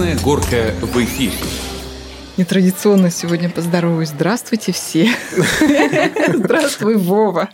[0.00, 1.34] Красная горка в эфире.
[2.38, 4.08] Нетрадиционно сегодня поздороваюсь.
[4.08, 5.10] Здравствуйте все.
[6.32, 7.50] Здравствуй, Вова.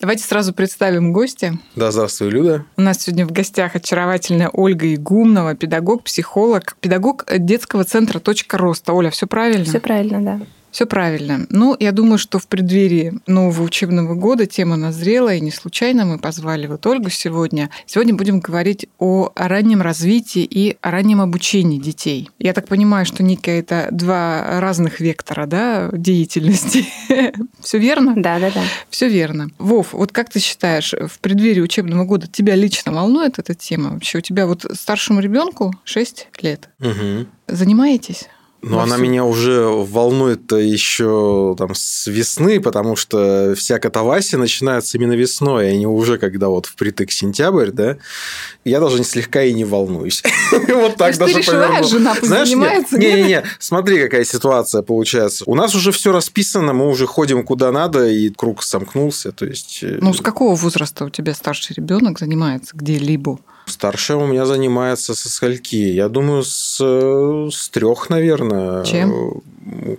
[0.00, 1.56] Давайте сразу представим гостя.
[1.76, 2.64] Да, здравствуй, Люда.
[2.76, 8.92] У нас сегодня в гостях очаровательная Ольга Игумнова, педагог, психолог, педагог детского центра «Точка роста».
[8.92, 9.64] Оля, все правильно?
[9.64, 10.40] Все правильно, да.
[10.72, 11.46] Все правильно.
[11.50, 16.18] Ну, я думаю, что в преддверии нового учебного года тема назрела, и не случайно мы
[16.18, 17.68] позвали вот Ольгу сегодня.
[17.84, 22.30] Сегодня будем говорить о раннем развитии и о раннем обучении детей.
[22.38, 26.86] Я так понимаю, что Ника это два разных вектора, да, деятельности.
[27.60, 28.14] Все верно?
[28.16, 28.62] Да, да, да.
[28.88, 29.50] Все верно.
[29.58, 33.90] Вов, вот как ты считаешь, в преддверии учебного года тебя лично волнует эта тема?
[33.90, 36.70] Вообще у тебя вот старшему ребенку 6 лет.
[36.80, 37.26] Угу.
[37.48, 38.26] Занимаетесь?
[38.62, 45.14] Но она меня уже волнует еще там с весны, потому что вся катавасия начинается именно
[45.14, 47.96] весной, а не уже когда вот впритык сентябрь, да.
[48.64, 50.22] Я даже не слегка и не волнуюсь.
[50.72, 51.82] Вот так даже жена
[52.22, 52.98] занимается.
[52.98, 55.44] Не-не-не, смотри, какая ситуация получается.
[55.46, 59.80] У нас уже все расписано, мы уже ходим куда надо, и круг сомкнулся, то есть...
[59.82, 63.38] Э, ну, с какого возраста у тебя старший ребенок занимается где-либо?
[63.66, 65.76] Старшая у меня занимается со скольки?
[65.76, 68.84] Я думаю, с, с трех, наверное.
[68.84, 69.42] Чем?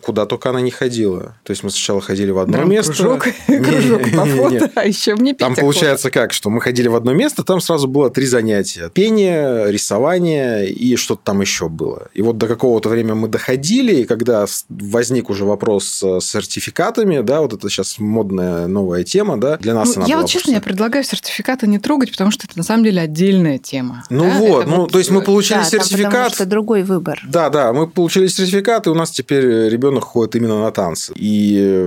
[0.02, 1.36] Куда только она не ходила.
[1.44, 2.94] То есть мы сначала ходили в одно да, место.
[2.94, 7.14] Кружок, кружок по фото, а еще мне Там получается как, что мы ходили в одно
[7.14, 8.90] место, там сразу было три занятия.
[8.90, 12.10] Пение, рисование и что-то там еще было.
[12.14, 17.42] И вот до какого-то времени мы доходили, и когда возник уже вопрос с сертификатами, да,
[17.42, 20.62] вот это сейчас модная новая тема, да, для нас ну, она Я вот честно, я
[20.62, 24.04] предлагаю сертификаты не трогать, потому что это на самом деле отдельная тема.
[24.10, 24.38] Ну да?
[24.38, 24.92] вот, это ну вот...
[24.92, 26.02] то есть мы получили да, сертификат.
[26.04, 27.22] Там, потому что другой выбор.
[27.28, 31.14] Да, да, мы получили сертификат, и у нас теперь ребенок ходит именно на танцы.
[31.16, 31.86] И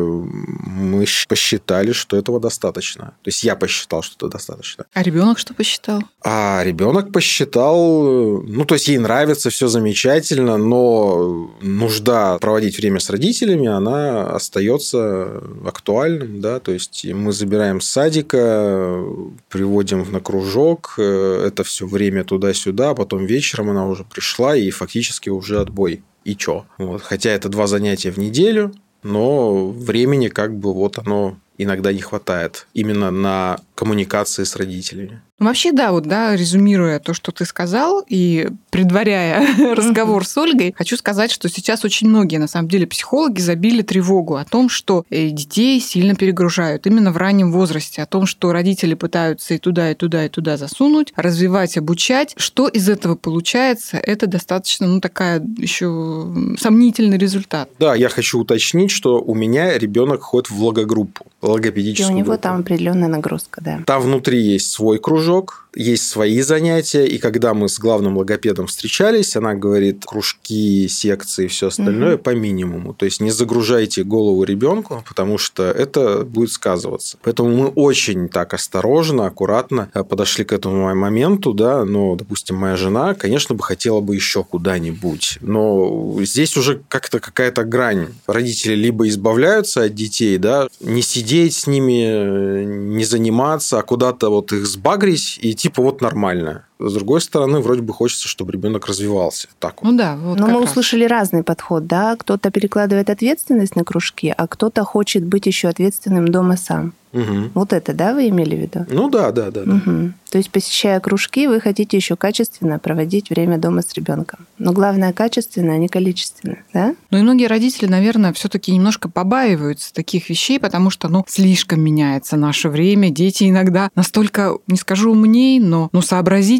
[0.66, 3.14] мы посчитали, что этого достаточно.
[3.22, 4.84] То есть я посчитал, что это достаточно.
[4.92, 6.02] А ребенок что посчитал?
[6.22, 13.10] А ребенок посчитал, ну, то есть ей нравится, все замечательно, но нужда проводить время с
[13.10, 19.02] родителями, она остается актуальным, да, то есть мы забираем с садика,
[19.48, 25.28] приводим на кружок, это все время туда-сюда, а потом вечером она уже пришла и фактически
[25.28, 26.66] уже отбой и чё.
[26.78, 27.02] Вот.
[27.02, 28.72] Хотя это два занятия в неделю,
[29.02, 35.20] но времени как бы вот оно иногда не хватает именно на коммуникации с родителями.
[35.38, 40.96] Вообще, да, вот, да, резюмируя то, что ты сказал, и предваряя разговор с Ольгой, хочу
[40.96, 45.28] сказать, что сейчас очень многие, на самом деле, психологи забили тревогу о том, что э,
[45.28, 49.94] детей сильно перегружают именно в раннем возрасте, о том, что родители пытаются и туда, и
[49.94, 52.32] туда, и туда засунуть, развивать, обучать.
[52.38, 57.68] Что из этого получается, это достаточно, ну, такая еще сомнительный результат.
[57.78, 62.26] Да, я хочу уточнить, что у меня ребенок ходит в логогруппу, логопедическую И у него
[62.32, 62.42] группу.
[62.42, 63.80] там определенная нагрузка, да.
[63.86, 69.36] Там внутри есть свой кружок, есть свои занятия, и когда мы с главным логопедом встречались,
[69.36, 72.22] она говорит, кружки, секции, все остальное угу.
[72.22, 72.94] по минимуму.
[72.94, 77.18] То есть не загружайте голову ребенку, потому что это будет сказываться.
[77.22, 82.76] Поэтому мы очень так осторожно, аккуратно э, подошли к этому моменту, да, но, допустим, моя
[82.76, 88.08] жена, конечно, бы хотела бы еще куда-нибудь, но здесь уже как-то какая-то грань.
[88.26, 94.30] Родители либо избавляются от детей, да, не сидеть с ними, э, не заниматься, а куда-то
[94.30, 96.65] вот их сбагрить и идти типа вот нормально.
[96.78, 99.48] С другой стороны, вроде бы хочется, чтобы ребенок развивался.
[99.58, 99.90] Так вот.
[99.90, 100.70] Ну да, вот Но мы раз.
[100.70, 102.16] услышали разный подход, да.
[102.16, 106.92] Кто-то перекладывает ответственность на кружки, а кто-то хочет быть еще ответственным дома сам.
[107.16, 107.50] Угу.
[107.54, 108.86] Вот это, да, вы имели в виду?
[108.90, 109.62] Ну да, да, да.
[109.62, 110.12] Угу.
[110.30, 114.40] То есть, посещая кружки, вы хотите еще качественно проводить время дома с ребенком.
[114.58, 116.94] Но главное качественно, а не количественно, да?
[117.10, 122.36] Ну и многие родители, наверное, все-таки немножко побаиваются таких вещей, потому что, ну, слишком меняется
[122.36, 123.08] наше время.
[123.10, 126.02] Дети иногда настолько, не скажу умней, но ну,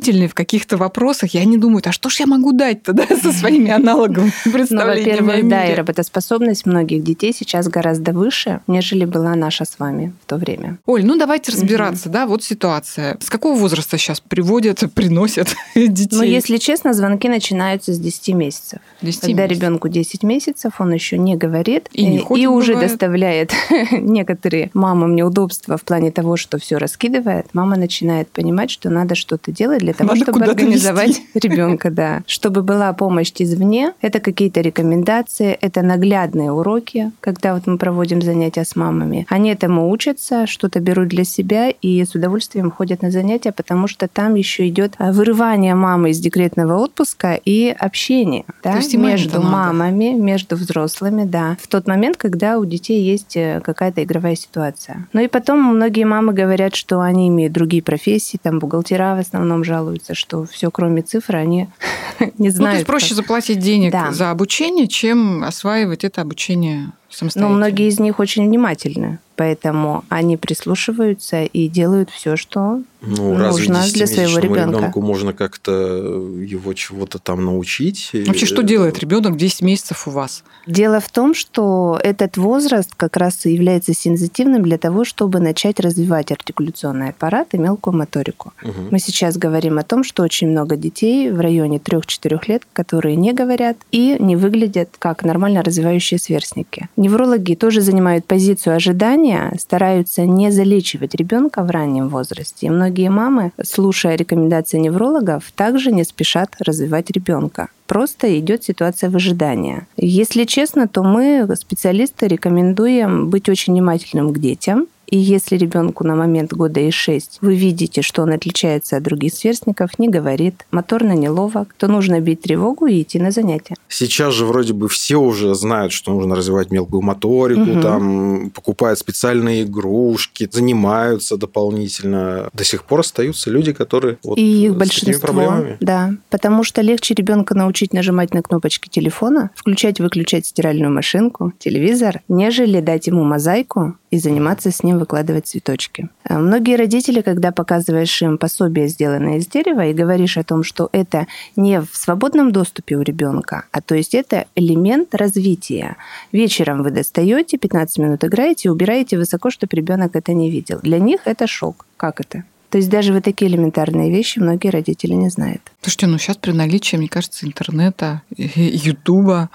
[0.07, 3.33] сообразительные в каких-то вопросах, и они думают, а что ж я могу дать-то, да, со
[3.33, 9.35] своими аналоговыми представлениями Ну, во-первых, да, и работоспособность многих детей сейчас гораздо выше, нежели была
[9.35, 10.79] наша с вами в то время.
[10.87, 12.13] Оль, ну давайте разбираться, угу.
[12.13, 13.19] да, вот ситуация.
[13.21, 16.17] С какого возраста сейчас приводят, приносят детей?
[16.17, 18.79] Ну, если честно, звонки начинаются с 10 месяцев.
[19.03, 19.63] 10 Когда месяцев.
[19.63, 22.91] ребенку 10 месяцев, он еще не говорит и, не и уже бывает.
[22.91, 23.53] доставляет
[23.93, 27.47] некоторые мамам неудобства в плане того, что все раскидывает.
[27.53, 32.23] Мама начинает понимать, что надо что-то делать для того, Надо чтобы организовать ребенка, да.
[32.27, 38.65] Чтобы была помощь извне, это какие-то рекомендации, это наглядные уроки, когда вот мы проводим занятия
[38.65, 39.27] с мамами.
[39.29, 44.09] Они этому учатся, что-то берут для себя и с удовольствием ходят на занятия, потому что
[44.09, 49.49] там еще идет вырывание мамы из декретного отпуска и общение да, между маме-то надо.
[49.49, 55.07] мамами, между взрослыми, да, в тот момент, когда у детей есть э, какая-то игровая ситуация.
[55.13, 59.65] Ну и потом многие мамы говорят, что они имеют другие профессии, там бухгалтера в основном
[59.65, 61.69] жалуются, что все кроме цифр они
[62.21, 62.75] не Ну, то знают.
[62.77, 63.17] есть проще как.
[63.17, 64.13] заплатить денег Да.
[64.13, 67.57] за обучение, чем осваивать это обучение Но самостоятельно.
[67.57, 73.93] многие из них очень внимательны, поэтому они прислушиваются и делают все, что Ну, разве нужно
[73.93, 74.79] для своего ребенка.
[74.79, 78.11] ребенку можно как-то его чего-то там научить?
[78.27, 80.43] Вообще, что делает ребенок 10 месяцев у вас?
[80.67, 85.81] Дело в том, что этот возраст как раз и является сензитивным для того, чтобы начать
[85.81, 88.53] развивать артикуляционный аппарат и мелкую моторику.
[88.63, 88.89] Мгм.
[88.91, 93.33] Мы сейчас говорим о том, что очень много детей в районе 3-4 лет, которые не
[93.33, 96.89] говорят и не выглядят как нормально развивающие сверстники.
[96.97, 102.67] Неврологи тоже занимают позицию ожидания, стараются не залечивать ребенка в раннем возрасте.
[102.67, 107.69] И многие мамы, слушая рекомендации неврологов, также не спешат развивать ребенка.
[107.87, 109.87] Просто идет ситуация выжидания.
[109.97, 116.15] Если честно, то мы, специалисты, рекомендуем быть очень внимательным к детям, и если ребенку на
[116.17, 121.13] момент года и 6 вы видите, что он отличается от других сверстников, не говорит, моторно
[121.13, 123.75] неловок, то нужно бить тревогу и идти на занятия.
[123.89, 127.83] Сейчас же вроде бы все уже знают, что нужно развивать мелкую моторику, Мгм.
[127.83, 132.49] там покупают специальные игрушки, занимаются дополнительно.
[132.53, 135.77] До сих пор остаются люди, которые вот и их большинство, проблемами.
[135.81, 142.81] да, потому что легче ребенка научить нажимать на кнопочки телефона, включать-выключать стиральную машинку, телевизор, нежели
[142.81, 146.09] дать ему мозаику и заниматься с ним выкладывать цветочки.
[146.25, 150.89] А Многие родители, когда показываешь им пособие, сделанное из дерева, и говоришь о том, что
[150.93, 151.27] это
[151.57, 155.97] не в свободном доступе у ребенка, а то есть это элемент развития.
[156.33, 160.81] Вечером вы достаете, 15 минут играете, убираете высоко, чтобы ребенок это не видел.
[160.83, 161.87] Для них это шок.
[161.97, 162.45] Как это?
[162.71, 165.63] То есть даже вот такие элементарные вещи многие родители не знают.
[165.87, 169.51] Слушайте, ну сейчас при наличии, мне кажется, интернета, Ютуба,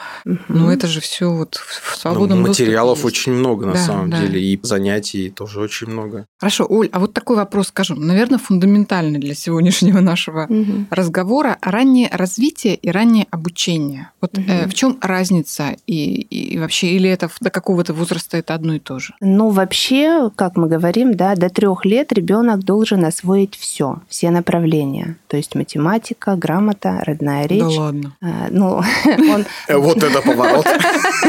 [0.48, 3.06] ну это же все вот в Ну, свободном доступе материалов есть.
[3.08, 4.22] очень много на Да, самом да.
[4.22, 6.26] деле, и занятий тоже очень много.
[6.40, 10.48] Хорошо, Оль, а вот такой вопрос, скажем, наверное, фундаментальный для сегодняшнего нашего
[10.90, 11.58] разговора.
[11.62, 14.12] Раннее развитие и раннее обучение.
[14.22, 14.50] Вот Мгм.
[14.50, 15.76] э, в чем разница?
[15.86, 19.14] И, и вообще, или это до какого-то возраста это одно и то же?
[19.20, 25.18] Ну, вообще, как мы говорим, да, до трех лет ребенок должен освоить все, все направления.
[25.28, 27.60] То есть математика, грамота, родная речь.
[27.60, 28.12] Да ладно.
[28.22, 28.82] А, Ну,
[29.34, 30.66] он, Э, Вот это поворот.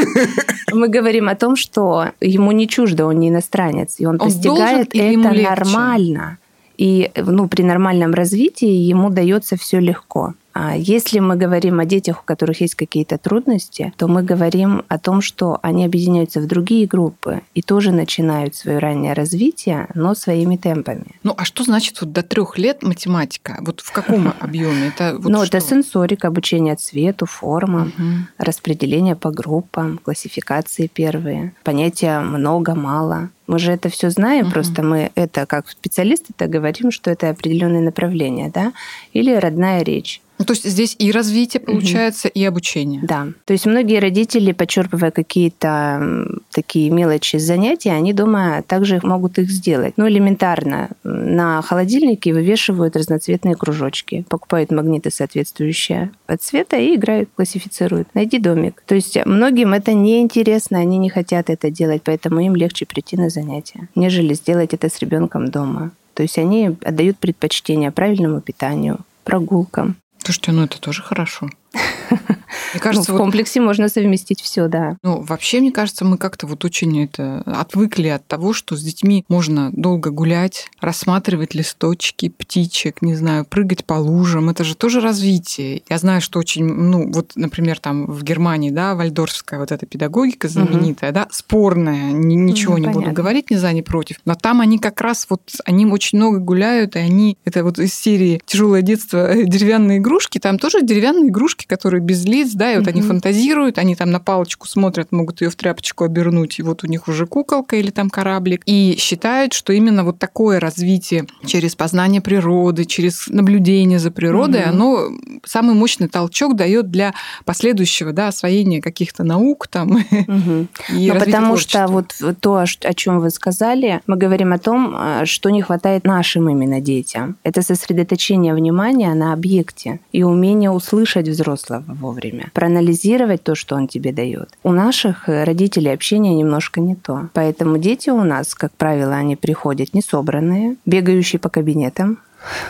[0.73, 4.95] мы говорим о том, что ему не чуждо, он не иностранец, и он, Он постигает
[4.95, 6.37] это нормально.
[6.77, 10.33] И ну, при нормальном развитии ему дается все легко.
[10.53, 14.99] А если мы говорим о детях, у которых есть какие-то трудности, то мы говорим о
[14.99, 20.55] том, что они объединяются в другие группы и тоже начинают свое раннее развитие, но своими
[20.57, 21.05] темпами.
[21.23, 23.57] Ну, а что значит вот до трех лет математика?
[23.61, 24.89] Вот в каком объеме?
[24.89, 25.69] Это вот ну, это что?
[25.69, 28.27] сенсорика, обучение цвету, формам, Мгм.
[28.37, 33.29] распределение по группам, классификации первые, понятия много, мало.
[33.47, 34.51] Мы же это все знаем, Мгм.
[34.53, 38.71] просто мы это как специалисты-то говорим, что это определенные направления, да,
[39.13, 40.21] или родная речь.
[40.43, 42.99] Ну, то есть здесь и развитие получается, и обучение.
[43.01, 43.29] Да.
[43.45, 49.49] То есть многие родители, подчерпывая какие-то такие мелочи с занятий, они дома также могут их
[49.49, 49.93] сделать.
[49.95, 50.89] Ну, элементарно.
[51.03, 58.09] На холодильнике вывешивают разноцветные кружочки, покупают магниты соответствующие от цвета и играют, классифицируют.
[58.13, 58.83] Найди домик.
[58.85, 63.29] То есть многим это неинтересно, они не хотят это делать, поэтому им легче прийти на
[63.29, 65.91] занятия, нежели сделать это с ребенком дома.
[66.15, 69.95] То есть они отдают предпочтение правильному питанию, прогулкам.
[70.23, 71.49] Слушайте, ну это тоже хорошо.
[72.73, 74.97] Мне Ну, кажется, в вот комплексе можно совместить все, да.
[75.03, 79.25] Ну, вообще, мне кажется, мы как-то вот очень это отвыкли от того, что с детьми
[79.29, 84.49] можно долго гулять, рассматривать листочки, птичек, не знаю, прыгать по лужам.
[84.49, 85.81] Это же тоже развитие.
[85.89, 90.47] Я знаю, что очень, ну, вот, например, там в Германии, да, вальдорфская вот эта педагогика
[90.47, 93.13] знаменитая, да, спорная, ни- ничего Ну, не буду понятно.
[93.13, 94.17] говорить ни за, ни против.
[94.25, 97.93] Но там они как раз вот, они очень много гуляют, и они, это вот из
[97.93, 99.33] серии «Тяжелое детство.
[99.35, 103.09] Деревянные игрушки», там тоже деревянные игрушки, которые без лиц, да, и вот они Мгм.
[103.09, 107.07] фантазируют, они там на палочку смотрят, могут ее в тряпочку обернуть, и вот у них
[107.07, 112.85] уже куколка или там кораблик, и считают, что именно вот такое развитие через познание природы,
[112.85, 114.69] через наблюдение за природой, Мгм.
[114.69, 115.09] оно
[115.45, 117.13] самый мощный толчок дает для
[117.45, 119.87] последующего, да, освоения каких-то наук там
[120.27, 120.69] Мгм.
[120.89, 122.27] и Ну, развития потому что творчества.
[122.31, 126.49] вот то, о чем вы сказали, мы говорим о том, а, что не хватает нашим
[126.49, 127.35] именно детям.
[127.43, 134.11] Это сосредоточение внимания на объекте и умение услышать взрослого вовремя, проанализировать то, что он тебе
[134.11, 134.49] дает.
[134.63, 137.29] У наших э, родителей общение немножко не то.
[137.33, 142.19] Поэтому дети у нас, как правило, они приходят несобранные, бегающие по кабинетам,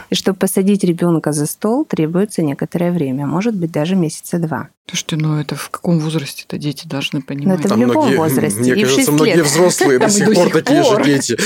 [0.10, 4.70] и чтобы посадить ребенка за стол, требуется некоторое время, может быть, даже месяца два.
[4.86, 7.60] Слушайте, ну это в каком возрасте-то дети должны понимать?
[7.60, 8.60] Ну, это в любом многие, возрасте.
[8.60, 9.46] Мне и в кажется, 6 многие лет.
[9.46, 11.38] взрослые до сих пор такие же дети.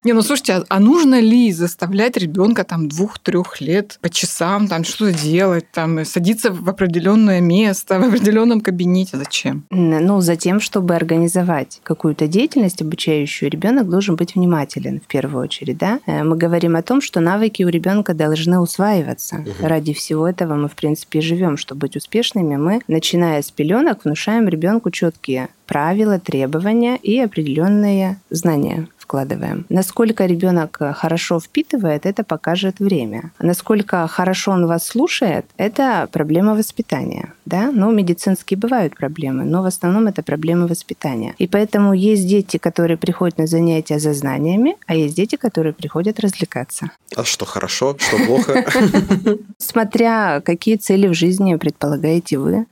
[0.04, 4.84] Не, ну слушайте, а, а нужно ли заставлять ребенка там двух-трех лет по часам там
[4.84, 9.16] что-то делать, там садиться в определенное место, в определенном кабинете?
[9.16, 9.64] Зачем?
[9.70, 15.76] Ну, за тем, чтобы организовать какую-то деятельность обучающую, ребенок должен быть внимателен в первую очередь.
[15.76, 15.98] Да?
[16.06, 19.44] Э, Мы говорим о том, что навыки у ребенка должны усваиваться.
[19.60, 21.56] Ради всего этого мы, в принципе, и живем.
[21.56, 22.11] Чтобы быть успешными,
[22.58, 29.66] мы, начиная с пеленок, внушаем ребенку четкие правила, требования и определенные знания вкладываем.
[29.68, 33.30] Насколько ребенок хорошо впитывает, это покажет время.
[33.40, 37.34] Насколько хорошо он вас слушает, это проблема воспитания.
[37.44, 37.70] Да?
[37.72, 41.34] Ну, медицинские бывают проблемы, но в основном это проблемы воспитания.
[41.38, 46.20] И поэтому есть дети, которые приходят на занятия за знаниями, а есть дети, которые приходят
[46.20, 46.90] развлекаться.
[47.16, 48.64] А что хорошо, что плохо?
[49.58, 52.64] Смотря какие цели в жизни предполагаете вы.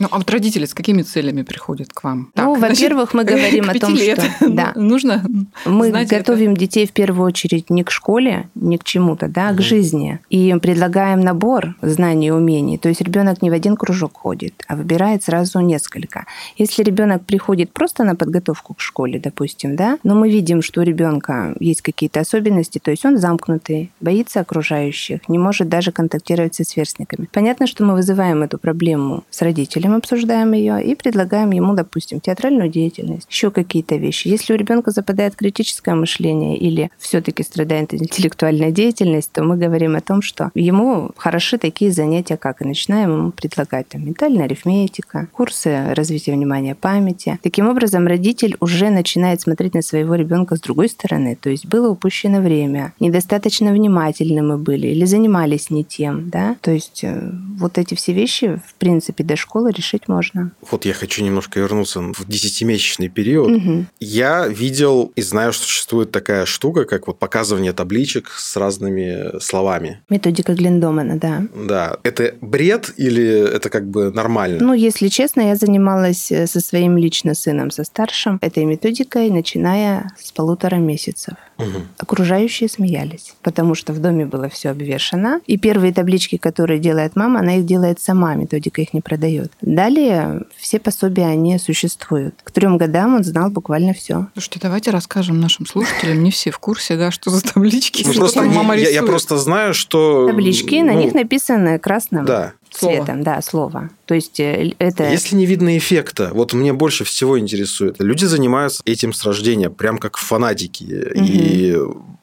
[0.00, 2.30] Ну, а вот родители с какими целями приходят к вам?
[2.34, 4.72] Ну, во-первых, мы говорим к о том, что- да.
[4.74, 5.22] нужно
[5.64, 6.18] Мы знать это.
[6.18, 10.20] готовим детей в первую очередь не к школе, не к чему-то, да, а к жизни.
[10.30, 12.78] И предлагаем набор знаний и умений.
[12.78, 16.26] То есть ребенок не в один кружок ходит, а выбирает сразу несколько.
[16.56, 20.84] Если ребенок приходит просто на подготовку к школе, допустим, да, но мы видим, что у
[20.84, 26.64] ребенка есть какие-то особенности, то есть он замкнутый, боится окружающих, не может даже контактировать со
[26.64, 27.28] сверстниками.
[27.32, 32.68] Понятно, что мы вызываем эту проблему с родителем, обсуждаем ее и предлагаем ему, допустим, театральную
[32.68, 34.28] деятельность, еще какие-то вещи.
[34.28, 40.00] Если у ребенка западает критическое мышление или все-таки страдает интеллектуальная деятельность, то мы говорим о
[40.00, 45.92] том, что ему хороши такие занятия, как и начинаем ему предлагать там, ментальная арифметика, курсы
[45.94, 47.38] развития внимания памяти.
[47.42, 51.36] Таким образом, родитель уже начинает смотреть на своего ребенка с другой стороны.
[51.40, 56.30] То есть было упущено время, недостаточно внимательны мы были или занимались не тем.
[56.30, 56.56] Да?
[56.60, 60.52] То есть э, вот эти все вещи, в принципе, до школы решить можно.
[60.70, 63.50] Вот я хочу немножко вернуться в десятимесячный период.
[63.50, 63.86] Мгм.
[63.98, 70.02] Я видел и знаю, что существует такая штука, как вот показывание табличек с разными словами.
[70.08, 71.42] Методика Глендомана, да.
[71.54, 74.58] Да, это бред или это как бы нормально?
[74.60, 80.12] Ну, если честно, я занималась э, со своим лично сыном, со старшим, этой методикой, начиная
[80.22, 81.34] с полутора месяцев.
[81.58, 81.88] Мгм.
[81.98, 85.40] Окружающие смеялись, потому что в доме было все обвешано.
[85.46, 89.52] И первые таблички, которые делает мама, она их делает сама, методика их не продает.
[89.62, 92.34] Далее все пособия, они существуют.
[92.44, 94.26] К трем годам он знал буквально все.
[94.34, 98.20] Слушайте, давайте расскажем нашим слушателям, не все в курсе, да, что за таблички, Ну, что
[98.20, 100.26] просто мама я, я просто знаю, что...
[100.26, 102.52] Таблички, на ну, них написано красным Да.
[102.76, 103.90] Цветом, да, слово.
[104.06, 105.10] То есть э, это...
[105.10, 107.96] Если не видно эффекта, вот мне больше всего интересует.
[107.98, 110.84] Люди занимаются этим с рождения, прям как фанатики.
[111.14, 111.76] И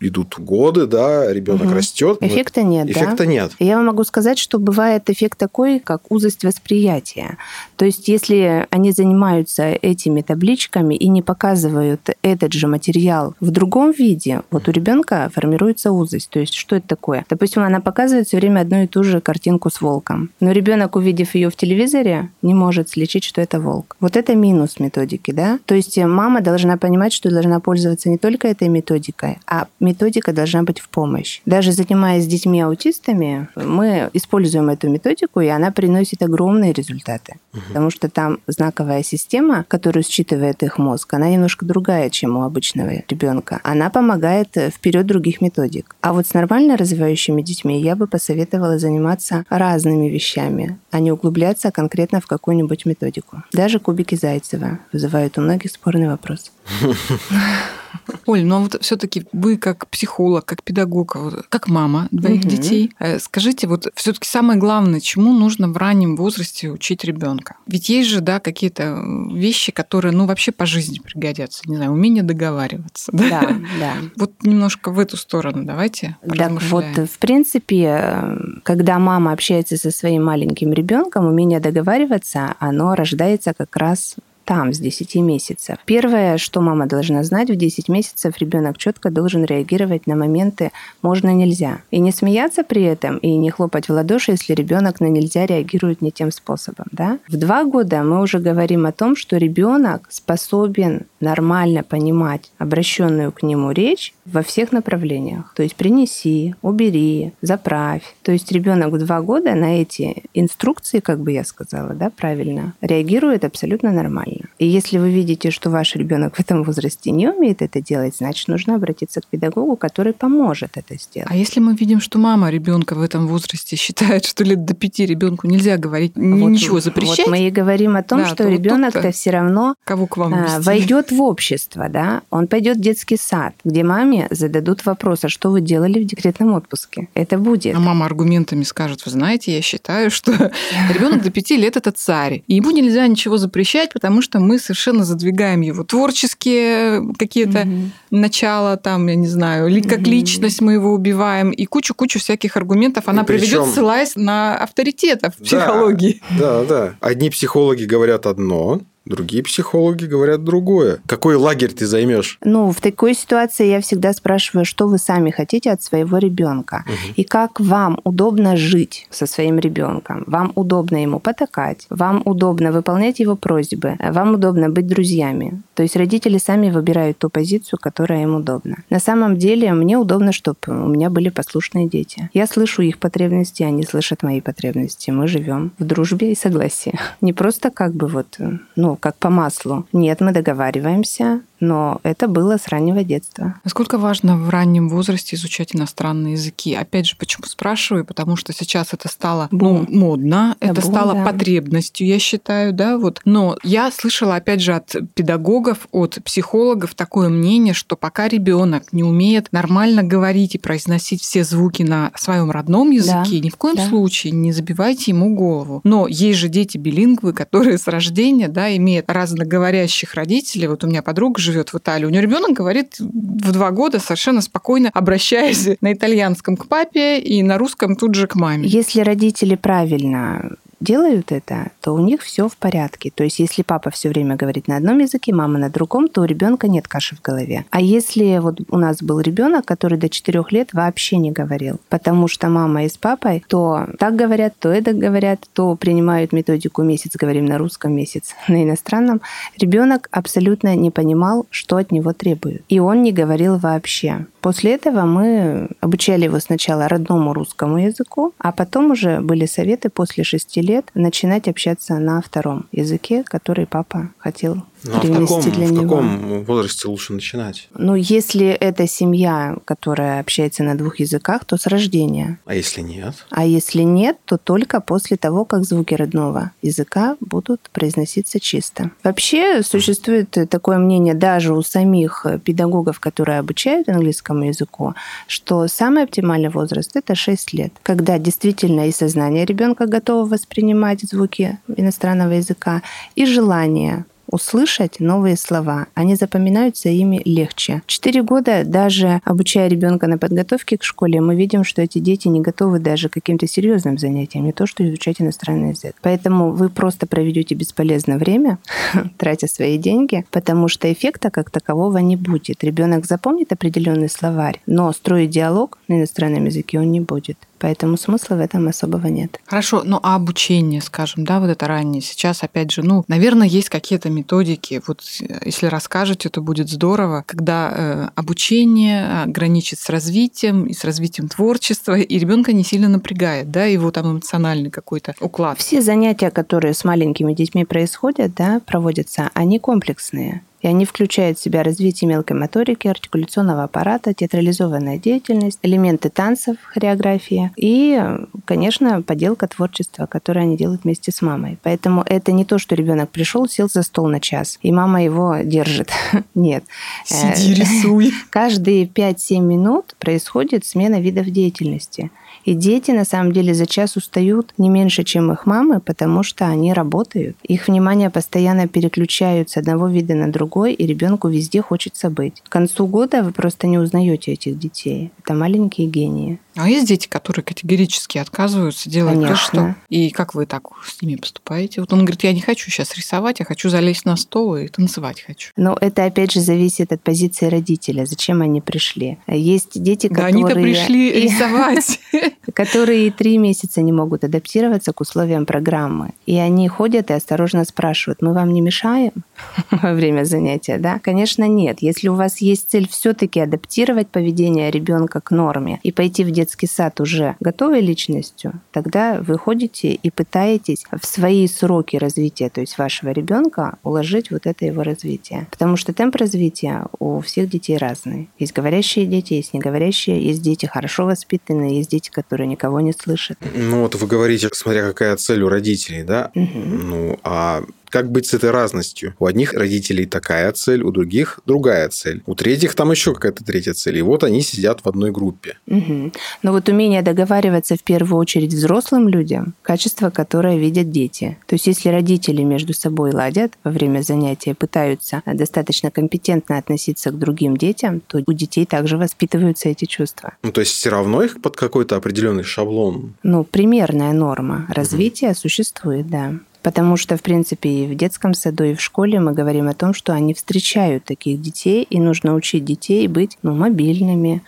[0.07, 1.75] идут годы, да, ребенок Мгм.
[1.75, 2.17] растет.
[2.21, 2.91] Эффекта нет, да?
[2.91, 3.51] Эффекта нет.
[3.59, 7.37] Я вам могу сказать, что бывает эффект такой, как узость восприятия.
[7.75, 13.91] То есть, если они занимаются этими табличками и не показывают этот же материал в другом
[13.91, 16.29] виде, вот у ребенка формируется узость.
[16.29, 17.25] То есть, что это такое?
[17.29, 20.29] Допустим, она показывает все время одну и ту же картинку с волком.
[20.39, 23.95] Но ребенок, увидев ее в телевизоре, не может сличить, что это волк.
[23.99, 25.59] Вот это минус методики, да?
[25.65, 30.63] То есть, мама должна понимать, что должна пользоваться не только этой методикой, а методика должна
[30.63, 31.41] быть в помощь.
[31.45, 37.35] Даже занимаясь с детьми-аутистами, мы используем эту методику, и она приносит огромные результаты.
[37.67, 43.03] Потому что там знаковая система, которую считывает их мозг, она немножко другая, чем у обычного
[43.07, 43.59] ребенка.
[43.63, 45.95] Она помогает э, вперед других методик.
[46.01, 51.71] А вот с нормально развивающими детьми я бы посоветовала заниматься разными вещами, а не углубляться
[51.71, 53.43] конкретно в какую-нибудь методику.
[53.53, 56.51] Даже кубики Зайцева вызывают у многих спорный вопрос.
[58.25, 62.49] Оль, ну а вот все-таки вы как психолог, как педагог, вот как мама двоих Мгм.
[62.49, 67.55] детей, э, скажите, вот все-таки самое главное, чему нужно в раннем возрасте учить ребенка?
[67.67, 71.63] Ведь есть же, да, какие-то э, вещи, которые, ну, вообще по жизни пригодятся.
[71.65, 73.11] Не знаю, умение договариваться.
[73.23, 73.41] Да?
[73.41, 73.47] Да,
[73.79, 73.93] да.
[74.17, 76.17] Вот немножко в эту сторону давайте.
[76.21, 77.07] Так вот, поразмышляем.
[77.07, 83.75] в принципе, э, когда мама общается со своим маленьким ребенком, умение договариваться, оно рождается как
[83.77, 85.77] раз там, с 10 месяцев.
[85.85, 90.71] Первое, что мама должна знать, в 10 месяцев ребенок четко должен реагировать на моменты
[91.01, 91.81] можно-нельзя.
[91.91, 96.01] И не смеяться при этом, и не хлопать в ладоши, если ребенок на нельзя реагирует
[96.01, 96.85] не тем способом.
[96.91, 97.19] Да?
[97.27, 103.43] В два года мы уже говорим о том, что ребенок способен нормально понимать обращенную к
[103.43, 105.53] нему речь во всех направлениях.
[105.55, 108.15] То есть принеси, убери, заправь.
[108.23, 112.73] То есть ребенок в два года на эти инструкции, как бы я сказала, да, правильно,
[112.81, 114.32] реагирует абсолютно нормально.
[114.33, 114.53] Неправильно.
[114.59, 118.47] И если вы видите, что ваш ребенок в этом возрасте не умеет это делать, значит,
[118.47, 121.29] нужно обратиться к педагогу, который поможет это сделать.
[121.29, 125.05] А если мы видим, что мама ребенка в этом возрасте считает, что лет до пяти
[125.05, 127.27] ребенку нельзя говорить вот, ничего запрещать?
[127.27, 130.59] Вот мы и говорим о том, да, что ребенок-то все равно кого к вам а,
[130.59, 135.49] войдет в общество, да, он пойдет в детский сад, где маме зададут вопрос, а что
[135.49, 137.07] вы делали в декретном отпуске?
[137.13, 137.75] Это будет.
[137.75, 140.31] А мама аргументами скажет, вы знаете, я считаю, что
[140.93, 145.03] ребенок до пяти лет это царь, и ему нельзя ничего запрещать, потому что мы совершенно
[145.03, 147.67] задвигаем его творческие какие-то
[148.09, 153.07] начала, там, я не знаю, ли как личность мы его убиваем, и кучу-кучу всяких аргументов
[153.07, 156.21] она приведет, ссылаясь на авторитетов психологии.
[156.39, 156.95] Да, да.
[156.99, 160.99] Одни психологи говорят одно, Другие психологи говорят другое.
[161.05, 162.37] Какой лагерь ты займешь?
[162.43, 167.13] Ну, в такой ситуации я всегда спрашиваю, что вы сами хотите от своего ребенка угу.
[167.17, 170.23] и как вам удобно жить со своим ребенком.
[170.27, 175.61] Вам удобно ему потакать, вам удобно выполнять его просьбы, вам удобно быть друзьями.
[175.73, 178.77] То есть родители сами выбирают ту позицию, которая им удобна.
[178.89, 182.29] На самом деле мне удобно, чтобы у меня были послушные дети.
[182.33, 185.11] Я слышу их потребности, они слышат мои потребности.
[185.11, 186.97] Мы живем в дружбе и согласии.
[187.21, 188.37] Не просто как бы вот,
[188.75, 189.85] ну, как по маслу.
[189.93, 193.55] Нет, мы договариваемся, но это было с раннего детства.
[193.63, 196.75] Насколько важно в раннем возрасте изучать иностранные языки?
[196.75, 198.03] Опять же, почему спрашиваю?
[198.03, 201.23] Потому что сейчас это стало ну, модно, это бум, стало да.
[201.23, 203.21] потребностью, я считаю, да, вот.
[203.23, 209.03] Но я слышала, опять же, от педагогов, от психологов такое мнение, что пока ребенок не
[209.03, 213.77] умеет нормально говорить и произносить все звуки на своем родном языке, да, ни в коем
[213.77, 213.87] да.
[213.87, 215.79] случае не забивайте ему голову.
[215.85, 220.67] Но есть же дети билингвы, которые с рождения, да, имеют разноговорящих родителей.
[220.67, 222.05] Вот у меня подруга живет живет в Италии.
[222.05, 227.41] У нее ребенок говорит в два года совершенно спокойно, обращаясь на итальянском к папе и
[227.43, 228.67] на русском тут же к маме.
[228.67, 233.11] Если родители правильно делают это, то у них все в порядке.
[233.13, 236.25] То есть, если папа все время говорит на одном языке, мама на другом, то у
[236.25, 237.65] ребенка нет каши в голове.
[237.71, 242.27] А если вот у нас был ребенок, который до 4 лет вообще не говорил, потому
[242.27, 247.15] что мама и с папой то так говорят, то это говорят, то принимают методику месяц
[247.15, 249.21] говорим на русском, месяц на иностранном,
[249.57, 252.63] ребенок абсолютно не понимал, что от него требуют.
[252.69, 254.25] И он не говорил вообще.
[254.41, 260.25] После этого мы обучали его сначала родному русскому языку, а потом уже были советы после
[260.25, 265.67] шести лет начинать общаться на втором языке, который папа хотел ну, а в каком, для
[265.67, 265.83] в него.
[265.83, 267.69] каком возрасте лучше начинать?
[267.75, 272.39] Ну, если это семья, которая общается на двух языках, то с рождения.
[272.45, 273.25] А если нет?
[273.29, 278.91] А если нет, то только после того, как звуки родного языка будут произноситься чисто.
[279.03, 284.93] Вообще существует такое мнение даже у самих педагогов, которые обучают английскому языку,
[285.27, 291.59] что самый оптимальный возраст это 6 лет, когда действительно и сознание ребенка готово воспринимать звуки
[291.77, 292.81] иностранного языка,
[293.15, 295.87] и желание услышать новые слова.
[295.93, 297.81] Они запоминаются ими легче.
[297.85, 302.41] Четыре года, даже обучая ребенка на подготовке к школе, мы видим, что эти дети не
[302.41, 305.95] готовы даже к каким-то серьезным занятиям, не то что изучать иностранный язык.
[306.01, 308.59] Поэтому вы просто проведете бесполезное время,
[309.17, 312.63] тратя свои деньги, потому что эффекта как такового не будет.
[312.63, 317.37] Ребенок запомнит определенный словарь, но строить диалог на иностранном языке он не будет.
[317.63, 319.39] Поэтому смысла в этом особого нет.
[319.45, 322.01] Хорошо, ну а обучение, скажем, да, вот это раннее.
[322.01, 324.81] Сейчас, опять же, ну, наверное, есть какие-то методики.
[324.85, 325.01] Вот
[325.45, 331.97] если расскажете, то будет здорово, когда э, обучение граничит с развитием и с развитием творчества,
[331.97, 335.57] и ребенка не сильно напрягает, да, его там эмоциональный какой-то уклад.
[335.57, 341.41] Все занятия, которые с маленькими детьми происходят, да, проводятся, они комплексные и они включают в
[341.41, 348.01] себя развитие мелкой моторики, артикуляционного аппарата, театрализованная деятельность, элементы танцев, хореография и,
[348.45, 351.59] конечно, поделка творчества, которое они делают вместе с мамой.
[351.63, 355.37] Поэтому это не то, что ребенок пришел, сел за стол на час, и мама его
[355.43, 355.91] держит.
[356.33, 356.63] Нет.
[357.03, 358.13] Сиди, рисуй.
[358.29, 362.09] Каждые 5-7 минут происходит смена видов деятельности.
[362.43, 366.45] И дети на самом деле за час устают не меньше, чем их мамы, потому что
[366.45, 367.37] они работают.
[367.43, 372.41] Их внимание постоянно переключают с одного вида на другой, и ребенку везде хочется быть.
[372.41, 375.11] К концу года вы просто не узнаете этих детей.
[375.23, 376.39] Это маленькие гении.
[376.55, 379.35] А есть дети, которые категорически отказываются делать Конечно.
[379.35, 379.75] то, что...
[379.89, 381.81] И как вы так с ними поступаете?
[381.81, 385.21] Вот он говорит, я не хочу сейчас рисовать, я хочу залезть на стол и танцевать
[385.21, 385.51] хочу.
[385.57, 388.05] Но это, опять же, зависит от позиции родителя.
[388.05, 389.17] Зачем они пришли?
[389.27, 390.45] Есть дети, да которые...
[390.45, 391.99] они-то пришли рисовать.
[392.53, 396.11] которые три месяца не могут адаптироваться к условиям программы.
[396.25, 399.11] И они ходят и осторожно спрашивают, мы вам не мешаем
[399.71, 400.99] во время занятия, да?
[400.99, 401.77] Конечно, нет.
[401.81, 406.67] Если у вас есть цель все-таки адаптировать поведение ребенка к норме и пойти в детский
[406.67, 412.77] сад уже готовой личностью, тогда вы ходите и пытаетесь в свои сроки развития, то есть
[412.77, 415.47] вашего ребенка, уложить вот это его развитие.
[415.51, 418.29] Потому что темп развития у всех детей разный.
[418.39, 423.37] Есть говорящие дети, есть неговорящие, есть дети хорошо воспитанные, есть дети, которые никого не слышат.
[423.55, 426.31] Ну вот вы говорите, смотря какая цель у родителей, да?
[426.35, 426.59] Угу.
[426.59, 429.13] Ну, а как быть с этой разностью?
[429.19, 432.23] У одних родителей такая цель, у других другая цель.
[432.25, 433.99] У третьих там еще какая-то третья цель.
[433.99, 435.59] И вот они сидят в одной группе.
[435.67, 436.11] Угу.
[436.41, 441.37] Но вот умение договариваться в первую очередь взрослым людям, качество, которое видят дети.
[441.45, 447.19] То есть если родители между собой ладят во время занятия, пытаются достаточно компетентно относиться к
[447.19, 450.33] другим детям, то у детей также воспитываются эти чувства.
[450.41, 453.13] Ну, то есть все равно их под какой-то определенный шаблон?
[453.21, 455.35] Ну, примерная норма развития угу.
[455.35, 456.33] существует, да.
[456.63, 459.93] Потому что, в принципе, и в детском саду, и в школе мы говорим о том,
[459.93, 464.41] что они встречают таких детей, и нужно учить детей быть ну, мобильными,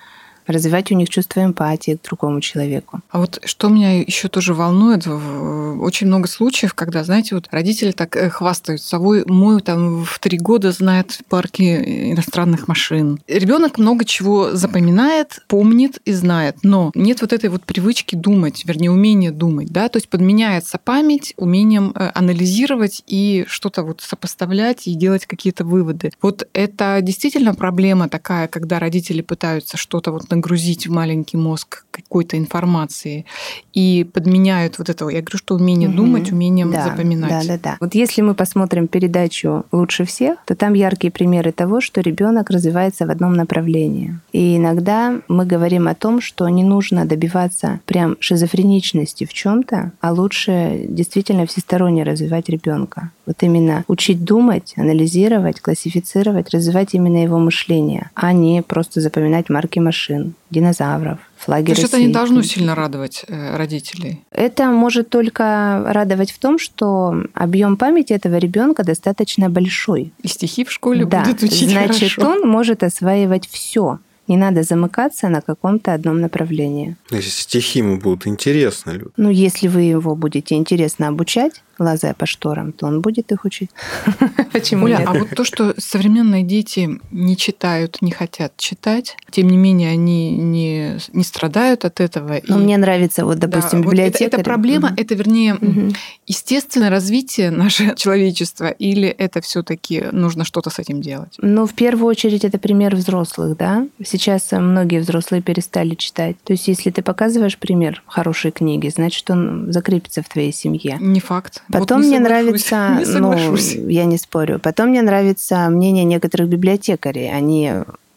[0.47, 3.01] развивать у них чувство эмпатии к другому человеку.
[3.10, 8.15] А вот что меня еще тоже волнует, очень много случаев, когда, знаете, вот родители так
[8.15, 13.19] э, хвастаются собой, мой там в три года знает парки иностранных машин.
[13.27, 18.91] Ребенок много чего запоминает, помнит и знает, но нет вот этой вот привычки думать, вернее,
[18.91, 24.95] умения думать, да, то есть подменяется память умением э, анализировать и что-то вот сопоставлять и
[24.95, 26.12] делать какие-то выводы.
[26.21, 32.38] Вот это действительно проблема такая, когда родители пытаются что-то вот нагрузить в маленький мозг какой-то
[32.38, 33.26] информации
[33.74, 35.10] и подменяют вот этого.
[35.10, 35.98] Я говорю, что умение угу.
[35.98, 37.30] думать, умением да, запоминать.
[37.30, 37.78] Да, да, да.
[37.80, 43.06] Вот если мы посмотрим передачу «Лучше всех», то там яркие примеры того, что ребенок развивается
[43.06, 44.19] в одном направлении.
[44.34, 50.12] И иногда мы говорим о том, что не нужно добиваться прям шизофреничности в чем-то, а
[50.12, 53.12] лучше действительно всесторонне развивать ребенка.
[53.26, 59.80] Вот именно учить думать, анализировать, классифицировать, развивать именно его мышление, а не просто запоминать марки
[59.80, 61.97] машин, динозавров, флаги То есть России.
[61.97, 64.23] это не должно сильно радовать э, родителей?
[64.31, 70.13] Это может только радовать в том, что объем памяти этого ребенка достаточно большой.
[70.21, 72.31] И стихи в школе да, будет учить Значит, хорошо.
[72.31, 73.99] он может осваивать все.
[74.27, 76.95] Не надо замыкаться на каком-то одном направлении.
[77.11, 79.01] Если стихи ему будут интересны.
[79.17, 83.69] Ну, если вы его будете интересно обучать, лазая по шторам, то он будет их учить.
[84.53, 85.07] Почему Оля, нет?
[85.07, 90.31] а вот то, что современные дети не читают, не хотят читать, тем не менее они
[90.31, 92.41] не, не страдают от этого.
[92.47, 92.63] Но и...
[92.63, 94.23] мне нравится, вот, допустим, да, библиотека.
[94.23, 94.95] Вот это, это проблема, угу.
[94.97, 95.93] это, вернее, угу.
[96.25, 101.35] естественное развитие нашего человечества, или это все таки нужно что-то с этим делать?
[101.39, 103.88] Ну, в первую очередь, это пример взрослых, да.
[104.03, 106.38] Сейчас многие взрослые перестали читать.
[106.43, 110.97] То есть, если ты показываешь пример хорошей книги, значит, он закрепится в твоей семье.
[110.99, 111.63] Не факт.
[111.71, 113.56] Потом вот мне нравится, не ну,
[113.89, 114.60] я не спорю.
[114.60, 117.32] Потом мне нравится мнение некоторых библиотекарей.
[117.32, 117.71] Они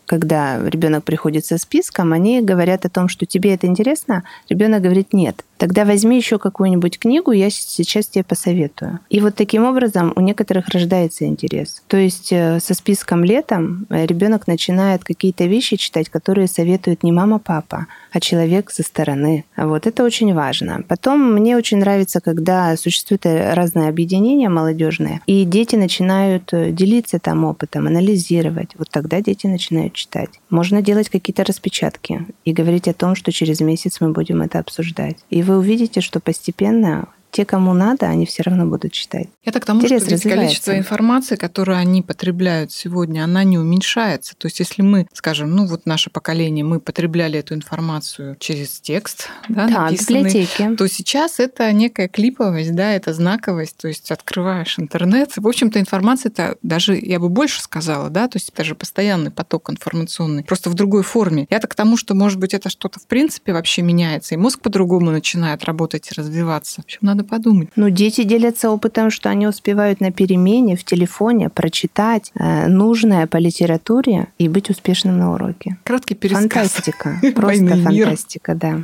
[0.08, 5.12] когда ребенок приходит со списком, они говорят о том, что тебе это интересно, ребенок говорит
[5.12, 5.44] нет.
[5.58, 9.00] Тогда возьми еще какую-нибудь книгу, я сейчас тебе посоветую.
[9.10, 11.82] И вот таким образом у некоторых рождается интерес.
[11.88, 17.10] То есть э, со списком летом э, ребенок начинает какие-то вещи читать, которые советуют не
[17.10, 19.44] мама, папа, а человек со стороны.
[19.56, 20.84] Вот это очень важно.
[20.86, 27.44] Потом мне очень нравится, когда существуют э, разные объединения молодежные, и дети начинают делиться там
[27.44, 28.70] опытом, анализировать.
[28.78, 30.30] Вот тогда дети начинают читать.
[30.50, 35.16] Можно делать какие-то распечатки и говорить о том, что через месяц мы будем это обсуждать.
[35.30, 39.28] И вы увидите, что постепенно те, кому надо, они все равно будут читать.
[39.44, 44.34] Это к тому, Интерес что ведь количество информации, которую они потребляют сегодня, она не уменьшается.
[44.36, 49.28] То есть если мы, скажем, ну вот наше поколение, мы потребляли эту информацию через текст,
[49.48, 50.76] да, да написанный, библиотеки.
[50.76, 53.76] то сейчас это некая клиповость, да, это знаковость.
[53.76, 55.32] То есть открываешь интернет.
[55.36, 59.70] В общем-то, информация это даже, я бы больше сказала, да, то есть даже постоянный поток
[59.70, 61.46] информационный, просто в другой форме.
[61.50, 64.60] Я так к тому, что, может быть, это что-то в принципе вообще меняется, и мозг
[64.60, 66.82] по-другому начинает работать и развиваться.
[66.82, 67.68] В общем, надо надо подумать.
[67.76, 73.36] Ну, дети делятся опытом, что они успевают на перемене в телефоне прочитать э, нужное по
[73.38, 75.76] литературе и быть успешным на уроке.
[75.84, 76.42] Краткий пересказ.
[76.42, 77.20] Фантастика.
[77.34, 78.82] Просто фантастика, да.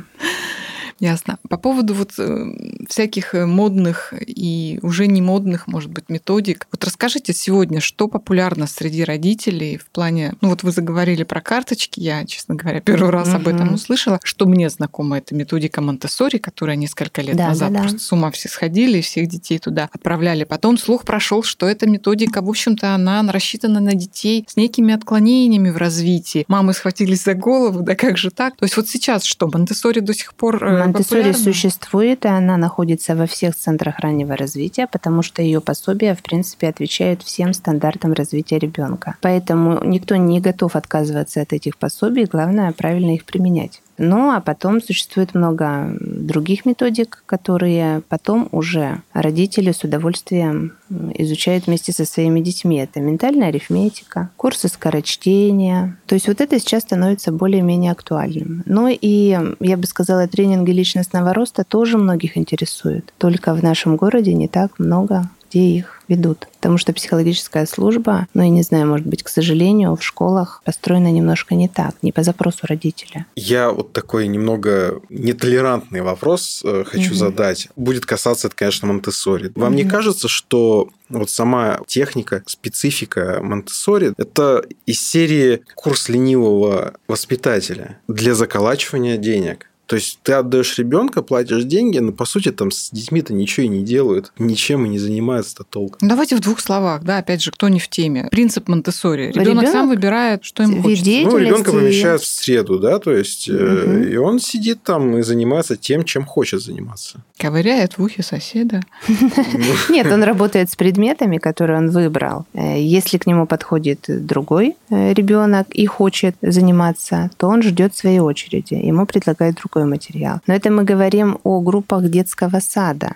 [0.99, 1.37] Ясно.
[1.49, 6.67] По поводу вот э, всяких э, модных и уже не модных, может быть, методик.
[6.71, 10.33] Вот расскажите сегодня, что популярно среди родителей в плане...
[10.41, 14.45] Ну вот вы заговорили про карточки, я, честно говоря, первый раз об этом услышала, что
[14.45, 16.07] мне знакома эта методика монте
[16.39, 17.81] которая несколько лет Да, назад да, да.
[17.81, 20.43] просто с ума все сходили, и всех детей туда отправляли.
[20.43, 25.69] Потом слух прошел, что эта методика, в общем-то, она рассчитана на детей с некими отклонениями
[25.69, 26.45] в развитии.
[26.47, 28.55] Мамы схватились за голову, да как же так?
[28.55, 31.33] То есть вот сейчас что, монте до сих пор монте популярна?
[31.33, 36.67] существует, и она находится во всех центрах раннего развития, потому что ее пособия, в принципе,
[36.67, 39.15] отвечают всем стандартам развития ребенка.
[39.21, 43.81] Поэтому никто не готов отказываться от этих пособий, главное правильно их применять.
[43.97, 50.73] Ну, а потом существует много других методик, которые потом уже родители с удовольствием
[51.13, 52.77] изучают вместе со своими детьми.
[52.77, 55.97] Это ментальная арифметика, курсы скорочтения.
[56.05, 58.63] То есть вот это сейчас становится более-менее актуальным.
[58.65, 63.13] Ну и, я бы сказала, тренинги личностного роста тоже многих интересуют.
[63.17, 66.47] Только в нашем городе не так много где их ведут.
[66.55, 71.11] Потому что психологическая служба, ну, я не знаю, может быть, к сожалению, в школах построена
[71.11, 73.25] немножко не так, не по запросу родителя.
[73.35, 77.15] Я вот такой немного нетолерантный вопрос э, хочу Мгм.
[77.15, 77.69] задать.
[77.75, 79.11] Будет касаться, это, конечно, монте
[79.55, 79.91] Вам не Мгм.
[79.91, 83.73] кажется, что вот сама техника, специфика монте
[84.17, 89.69] это из серии курс ленивого воспитателя для заколачивания денег?
[89.85, 93.69] То есть ты отдаешь ребенка, платишь деньги, но по сути там с детьми-то ничего и
[93.69, 95.99] не делают, ничем и не занимаются-то толком.
[96.01, 98.27] Ну, Давайте в двух словах, да, опять же, кто не в теме.
[98.31, 101.11] Принцип монте Ребенок Ребенок сам выбирает, что ему хочется.
[101.11, 104.03] Ну, ребенка помещают в среду, да, то есть, Мгм.
[104.03, 107.23] и он сидит там и занимается тем, чем хочет заниматься.
[107.37, 108.81] Ковыряет в ухе соседа.
[109.89, 112.45] Нет, он работает с предметами, которые он выбрал.
[112.53, 118.75] Э, Если к нему подходит другой ребенок и хочет заниматься, то он ждет своей очереди.
[118.75, 120.39] Ему предлагают другой материал.
[120.47, 123.15] Но это мы говорим о группах детского сада.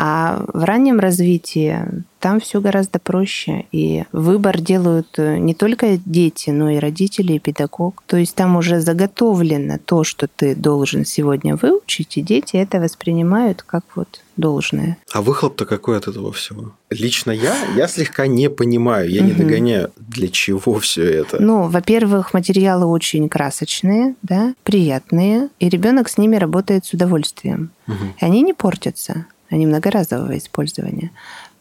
[0.00, 1.76] А в раннем развитии
[2.20, 3.64] там все гораздо проще.
[3.72, 8.04] И выбор делают э, не только дети, но и родители, и педагог.
[8.06, 13.62] То есть там уже заготовлено то, что ты должен сегодня выучить, и дети это воспринимают
[13.62, 14.98] как вот должное.
[15.12, 16.72] А выхлоп-то какой от этого всего?
[16.90, 21.42] Лично я, я слегка не понимаю, я не догоняю, для чего все это.
[21.42, 27.70] Ну, во-первых, материалы очень красочные, да, приятные, и ребенок с ними работает с удовольствием.
[28.20, 31.10] И они не портятся, они многоразового использования.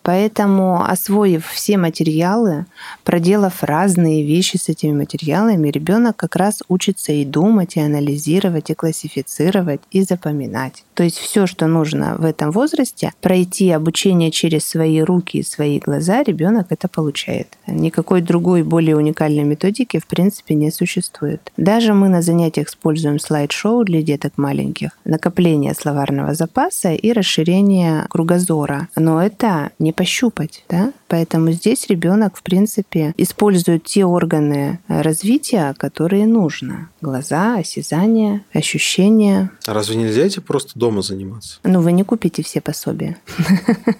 [0.08, 2.66] Поэтому, освоив все материалы,
[3.04, 8.74] проделав разные вещи с этими материалами, ребенок как раз учится и думать, и анализировать, и
[8.74, 10.86] классифицировать, и запоминать.
[10.94, 15.78] То есть все, что нужно в этом возрасте, пройти обучение через свои руки и свои
[15.78, 17.50] глаза, ребенок это получает.
[17.68, 21.52] Никакой другой более уникальной методики в принципе не существует.
[21.58, 28.88] Даже мы на занятиях используем слайд-шоу для деток маленьких, накопление словарного запаса и расширение кругозора.
[28.96, 30.94] Но это не пощупать, да?
[31.10, 36.90] Поэтому здесь ребенок, в принципе, использует те органы э, развития, которые нужно.
[37.02, 39.52] Глаза, осязание, ощущения.
[39.66, 41.60] А разве нельзя этим просто дома заниматься?
[41.64, 43.18] Ну, вы не купите все пособия.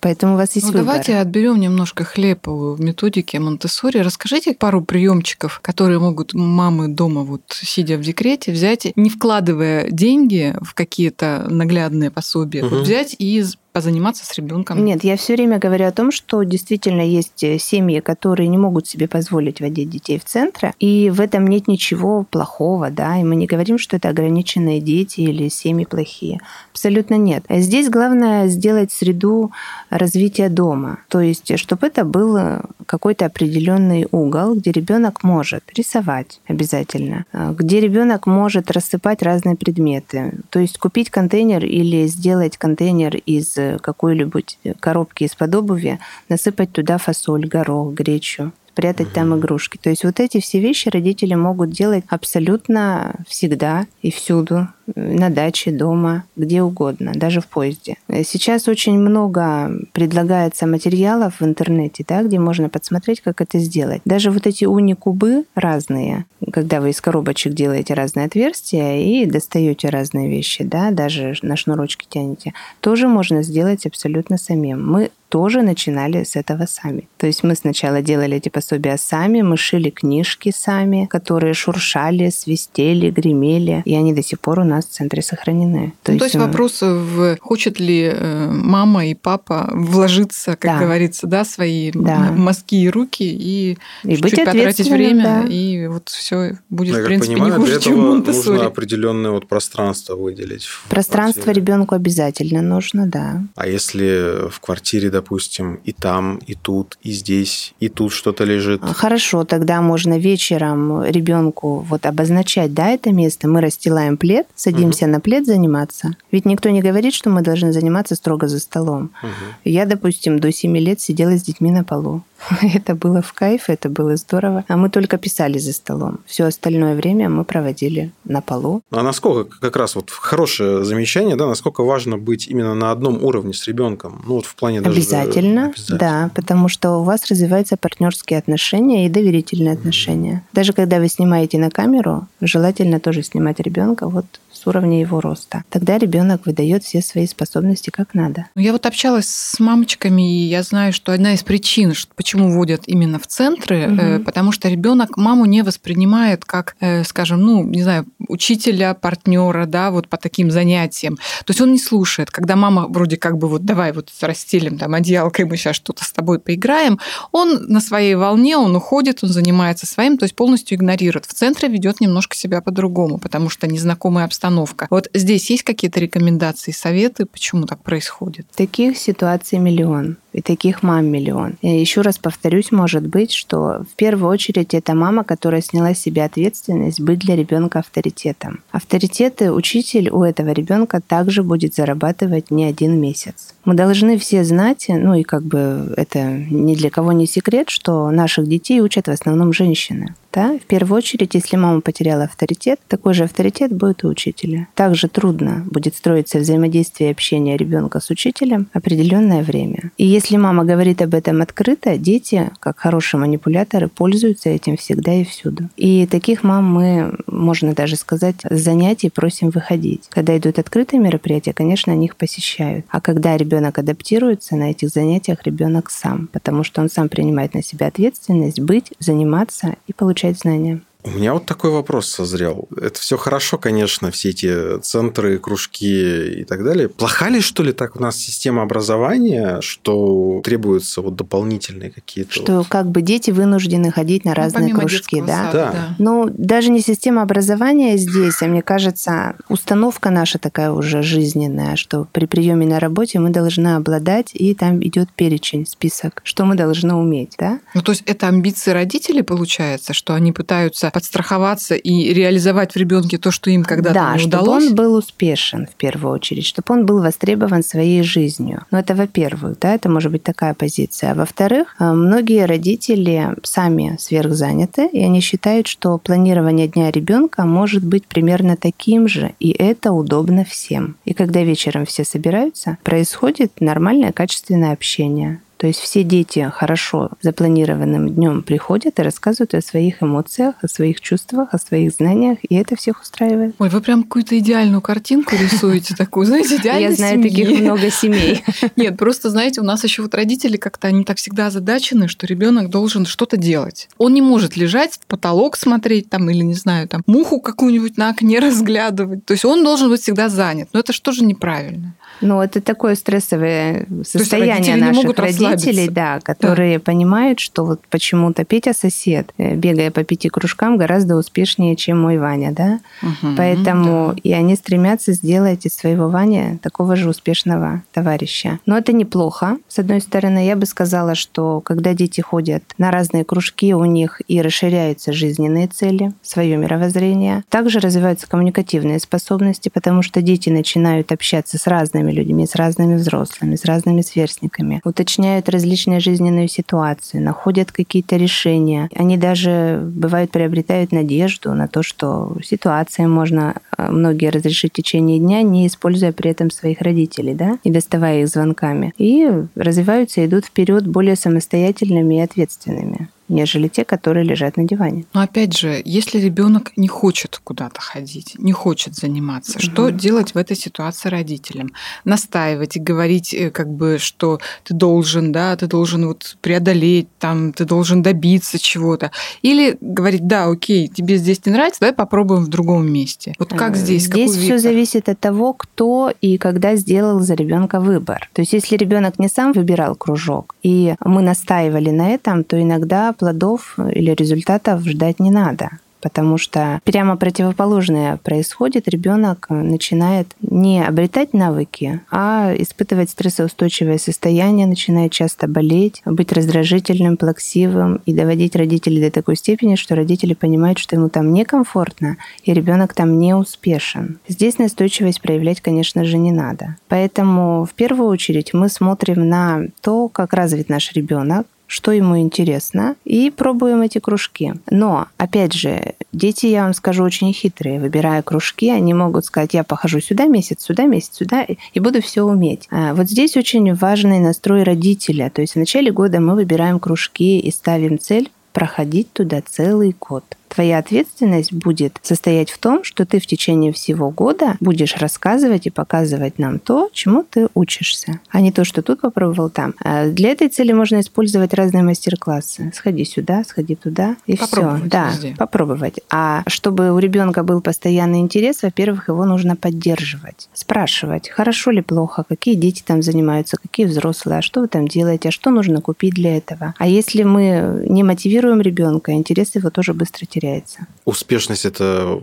[0.00, 0.86] Поэтому у вас есть Ну, выбор.
[0.86, 7.42] давайте отберем немножко хлеба в методике монте Расскажите пару приемчиков, которые могут мамы дома, вот
[7.48, 12.76] сидя в декрете, взять, не вкладывая деньги в какие-то наглядные пособия, Мгм.
[12.76, 13.44] вот взять и
[13.78, 14.84] позаниматься с ребенком.
[14.84, 18.88] Нет, я все время говорю о том, что действительно есть э, семьи, которые не могут
[18.88, 23.36] себе позволить водить детей в центры, и в этом нет ничего плохого, да, и мы
[23.36, 26.40] не говорим, что это ограниченные дети или семьи плохие.
[26.72, 27.44] Абсолютно нет.
[27.48, 29.52] Здесь главное сделать среду
[29.90, 36.40] развития дома, то есть чтобы это был э, какой-то определенный угол, где ребенок может рисовать
[36.48, 43.14] обязательно, э, где ребенок может рассыпать разные предметы, то есть купить контейнер или сделать контейнер
[43.14, 44.40] из какой-либо
[44.80, 49.76] коробки из-под обуви, насыпать туда фасоль, горох, гречу, спрятать там игрушки.
[49.76, 55.70] То есть вот эти все вещи родители могут делать абсолютно всегда и всюду, на даче,
[55.70, 57.96] дома, где угодно, даже в поезде.
[58.24, 64.02] Сейчас очень много предлагается материалов в интернете, да, где можно подсмотреть, как это сделать.
[64.04, 70.28] Даже вот эти уни-кубы разные, когда вы из коробочек делаете разные отверстия и достаете разные
[70.28, 74.90] вещи, да, даже на шнурочки тянете, тоже можно сделать абсолютно самим.
[74.90, 77.08] Мы тоже начинали с этого сами.
[77.18, 83.10] То есть мы сначала делали эти пособия сами, мы шили книжки сами, которые шуршали, свистели,
[83.10, 85.92] гремели, и они до сих пор у нас нас в центре сохранены.
[86.02, 90.78] То, ну, есть, то есть вопрос в хочет ли э, мама и папа вложиться, как
[90.78, 90.78] да.
[90.78, 92.32] говорится, да, свои да.
[92.32, 95.44] мозги и руки и, и чуть-чуть потратить время, да.
[95.48, 99.30] и вот все будет, Я в принципе, понимаю, не хуже, для чем этого нужно определенное
[99.30, 100.66] вот пространство выделить.
[100.88, 103.42] Пространство ребенку обязательно нужно, да.
[103.56, 108.82] А если в квартире, допустим, и там, и тут, и здесь, и тут что-то лежит?
[108.82, 113.48] Хорошо, тогда можно вечером ребенку вот обозначать, да, это место.
[113.48, 115.12] Мы расстилаем плед, садимся угу.
[115.12, 116.16] на плед заниматься.
[116.32, 119.10] Ведь никто не говорит, что мы должны заниматься строго за столом.
[119.22, 119.30] Угу.
[119.64, 122.22] Я, допустим, до 7 лет сидела с детьми на полу.
[122.74, 124.64] Это было в кайф, это было здорово.
[124.68, 126.20] А мы только писали за столом.
[126.26, 128.82] Все остальное время мы проводили на полу.
[128.90, 133.52] А насколько, как раз вот хорошее замечание, да, насколько важно быть именно на одном уровне
[133.52, 134.22] с ребенком?
[134.26, 134.96] Ну вот в плане даже...
[134.96, 135.98] Обязательно, обязательно.
[135.98, 140.44] да, потому что у вас развиваются партнерские отношения и доверительные отношения.
[140.52, 144.26] Даже когда вы снимаете на камеру, желательно тоже снимать ребенка вот
[144.58, 145.64] с уровня его роста.
[145.70, 148.46] Тогда ребенок выдает все свои способности как надо.
[148.54, 152.82] Ну, я вот общалась с мамочками, и я знаю, что одна из причин, почему вводят
[152.86, 154.24] именно в центры, угу.
[154.24, 159.90] потому что ребенок маму не воспринимает как, э, скажем, ну, не знаю, учителя, партнера, да,
[159.90, 161.16] вот по таким занятиям.
[161.16, 164.94] То есть он не слушает, когда мама вроде как бы вот давай вот расстелим там
[164.94, 166.98] одеялкой, мы сейчас что-то с тобой поиграем,
[167.32, 171.26] он на своей волне, он уходит, он занимается своим, то есть полностью игнорирует.
[171.26, 174.86] В центре ведет немножко себя по-другому, потому что незнакомая обстановка обстановка.
[174.90, 178.46] Вот здесь есть какие-то рекомендации, советы, почему так происходит?
[178.54, 180.16] Таких ситуаций миллион.
[180.38, 181.54] И таких мам миллион.
[181.62, 185.98] Я еще раз повторюсь, может быть, что в первую очередь это мама, которая сняла с
[185.98, 188.60] себя ответственность быть для ребенка авторитетом.
[188.70, 193.52] Авторитеты учитель у этого ребенка также будет зарабатывать не один месяц.
[193.64, 198.08] Мы должны все знать, ну и как бы это ни для кого не секрет, что
[198.12, 200.14] наших детей учат в основном женщины.
[200.32, 200.58] Да?
[200.58, 204.68] В первую очередь, если мама потеряла авторитет, такой же авторитет будет у учителя.
[204.74, 209.90] Также трудно будет строиться взаимодействие и общение ребенка с учителем определенное время.
[209.96, 215.24] И если мама говорит об этом открыто, дети, как хорошие манипуляторы, пользуются этим всегда и
[215.24, 215.68] всюду.
[215.76, 220.08] И таких мам мы, можно даже сказать, с занятий просим выходить.
[220.10, 222.84] Когда идут открытые мероприятия, конечно, они их посещают.
[222.90, 227.62] А когда ребенок адаптируется, на этих занятиях ребенок сам, потому что он сам принимает на
[227.62, 230.82] себя ответственность быть, заниматься и получать знания.
[231.04, 232.68] У меня вот такой вопрос созрел.
[232.76, 236.88] Это все хорошо, конечно, все эти центры, кружки и так далее.
[236.88, 242.32] Плоха ли, что ли, так у нас система образования, что требуются вот дополнительные какие-то...
[242.32, 242.66] Что вот...
[242.68, 245.44] как бы дети вынуждены ходить на ну, разные кружки, да?
[245.46, 245.94] Сада, да?
[245.98, 252.08] Ну, даже не система образования здесь, а мне кажется, установка наша такая уже жизненная, что
[252.12, 256.94] при приеме на работе мы должны обладать, и там идет перечень, список, что мы должны
[256.94, 257.60] уметь, да?
[257.74, 263.18] Ну, то есть это амбиции родителей, получается, что они пытаются подстраховаться и реализовать в ребенке
[263.18, 264.64] то, что им когда-то да, не удалось.
[264.64, 268.64] чтобы он был успешен в первую очередь, чтобы он был востребован своей жизнью.
[268.70, 271.12] Ну, это во-первых, да, это может быть такая позиция.
[271.12, 277.84] А во-вторых, э, многие родители сами сверхзаняты, и они считают, что планирование дня ребенка может
[277.84, 280.96] быть примерно таким же, и это удобно всем.
[281.04, 285.40] И когда вечером все собираются, происходит нормальное качественное общение.
[285.58, 291.00] То есть все дети хорошо запланированным днем приходят и рассказывают о своих эмоциях, о своих
[291.00, 293.56] чувствах, о своих знаниях, и это всех устраивает.
[293.58, 298.44] Ой, вы прям какую-то идеальную картинку рисуете такую, знаете, идеальной Я знаю таких много семей.
[298.76, 302.70] Нет, просто, знаете, у нас еще вот родители как-то, они так всегда озадачены, что ребенок
[302.70, 303.88] должен что-то делать.
[303.98, 308.10] Он не может лежать в потолок смотреть там или, не знаю, там, муху какую-нибудь на
[308.10, 309.24] окне разглядывать.
[309.24, 310.68] То есть он должен быть всегда занят.
[310.72, 311.96] Но это же неправильно?
[312.20, 316.84] Ну, это такое стрессовое состояние наших родителей, да, которые да.
[316.84, 322.18] понимают, что вот почему-то Петя сосед, э, бегая по пяти кружкам, гораздо успешнее, чем мой
[322.18, 322.80] Ваня, да.
[323.02, 324.20] Угу, Поэтому да.
[324.22, 328.58] и они стремятся сделать из своего Ваня такого же успешного товарища.
[328.66, 329.58] Но это неплохо.
[329.68, 334.20] С одной стороны, я бы сказала, что когда дети ходят на разные кружки, у них
[334.28, 337.44] и расширяются жизненные цели, свое мировоззрение.
[337.48, 342.96] Также развиваются коммуникативные способности, потому что дети начинают общаться с разными разными людьми, с разными
[342.96, 348.88] взрослыми, с разными сверстниками, уточняют различные жизненные ситуации, находят какие-то решения.
[348.94, 355.18] Они даже, бывают, приобретают надежду на то, что ситуации можно э, многие разрешить в течение
[355.18, 358.92] дня, не используя при этом своих родителей, да, и доставая их звонками.
[358.98, 363.08] И развиваются, идут вперед более самостоятельными и ответственными.
[363.28, 365.04] Нежели те, которые лежат на диване.
[365.14, 369.60] Но опять же, если ребенок не хочет куда-то ходить, не хочет заниматься, угу.
[369.60, 371.72] что делать в этой ситуации родителям?
[372.04, 377.52] Настаивать и говорить, э, как бы, что ты должен, да, ты должен вот преодолеть, там,
[377.52, 379.10] ты должен добиться чего-то.
[379.42, 383.34] Или говорить, да, окей, тебе здесь не нравится, давай попробуем в другом месте.
[383.38, 384.04] Вот как э, здесь?
[384.04, 388.30] Здесь все зависит от того, кто и когда сделал за ребенка выбор.
[388.32, 393.12] То есть, если ребенок не сам выбирал кружок, и мы настаивали на этом, то иногда
[393.18, 398.88] плодов или результатов ждать не надо потому что прямо противоположное происходит.
[398.88, 408.00] Ребенок начинает не обретать навыки, а испытывать стрессоустойчивое состояние, начинает часто болеть, быть раздражительным, плаксивым
[408.06, 412.94] и доводить родителей до такой степени, что родители понимают, что ему там некомфортно, и ребенок
[412.94, 414.18] там не успешен.
[414.28, 416.76] Здесь настойчивость проявлять, конечно же, не надо.
[416.88, 422.96] Поэтому в первую очередь мы смотрим на то, как развит наш ребенок, что ему интересно,
[423.04, 424.54] и пробуем эти кружки.
[424.70, 427.78] Но, опять же, дети, я вам скажу, очень хитрые.
[427.78, 432.22] Выбирая кружки, они могут сказать, я похожу сюда месяц, сюда месяц, сюда, и буду все
[432.22, 432.66] уметь.
[432.70, 435.30] А вот здесь очень важный настрой родителя.
[435.30, 440.24] То есть в начале года мы выбираем кружки и ставим цель проходить туда целый год
[440.48, 445.70] твоя ответственность будет состоять в том, что ты в течение всего года будешь рассказывать и
[445.70, 449.74] показывать нам то, чему ты учишься, а не то, что тут попробовал там.
[449.82, 452.72] А для этой цели можно использовать разные мастер-классы.
[452.74, 454.80] Сходи сюда, сходи туда, и все.
[454.84, 455.34] Да, везде.
[455.36, 456.00] попробовать.
[456.10, 462.24] А чтобы у ребенка был постоянный интерес, во-первых, его нужно поддерживать, спрашивать, хорошо ли плохо,
[462.28, 466.14] какие дети там занимаются, какие взрослые, а что вы там делаете, а что нужно купить
[466.14, 466.74] для этого.
[466.78, 470.86] А если мы не мотивируем ребенка, интерес его тоже быстро теряется теряется.
[471.04, 472.20] Успешность– это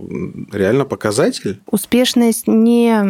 [0.52, 1.62] реально показатель?
[1.70, 3.04] Успешность не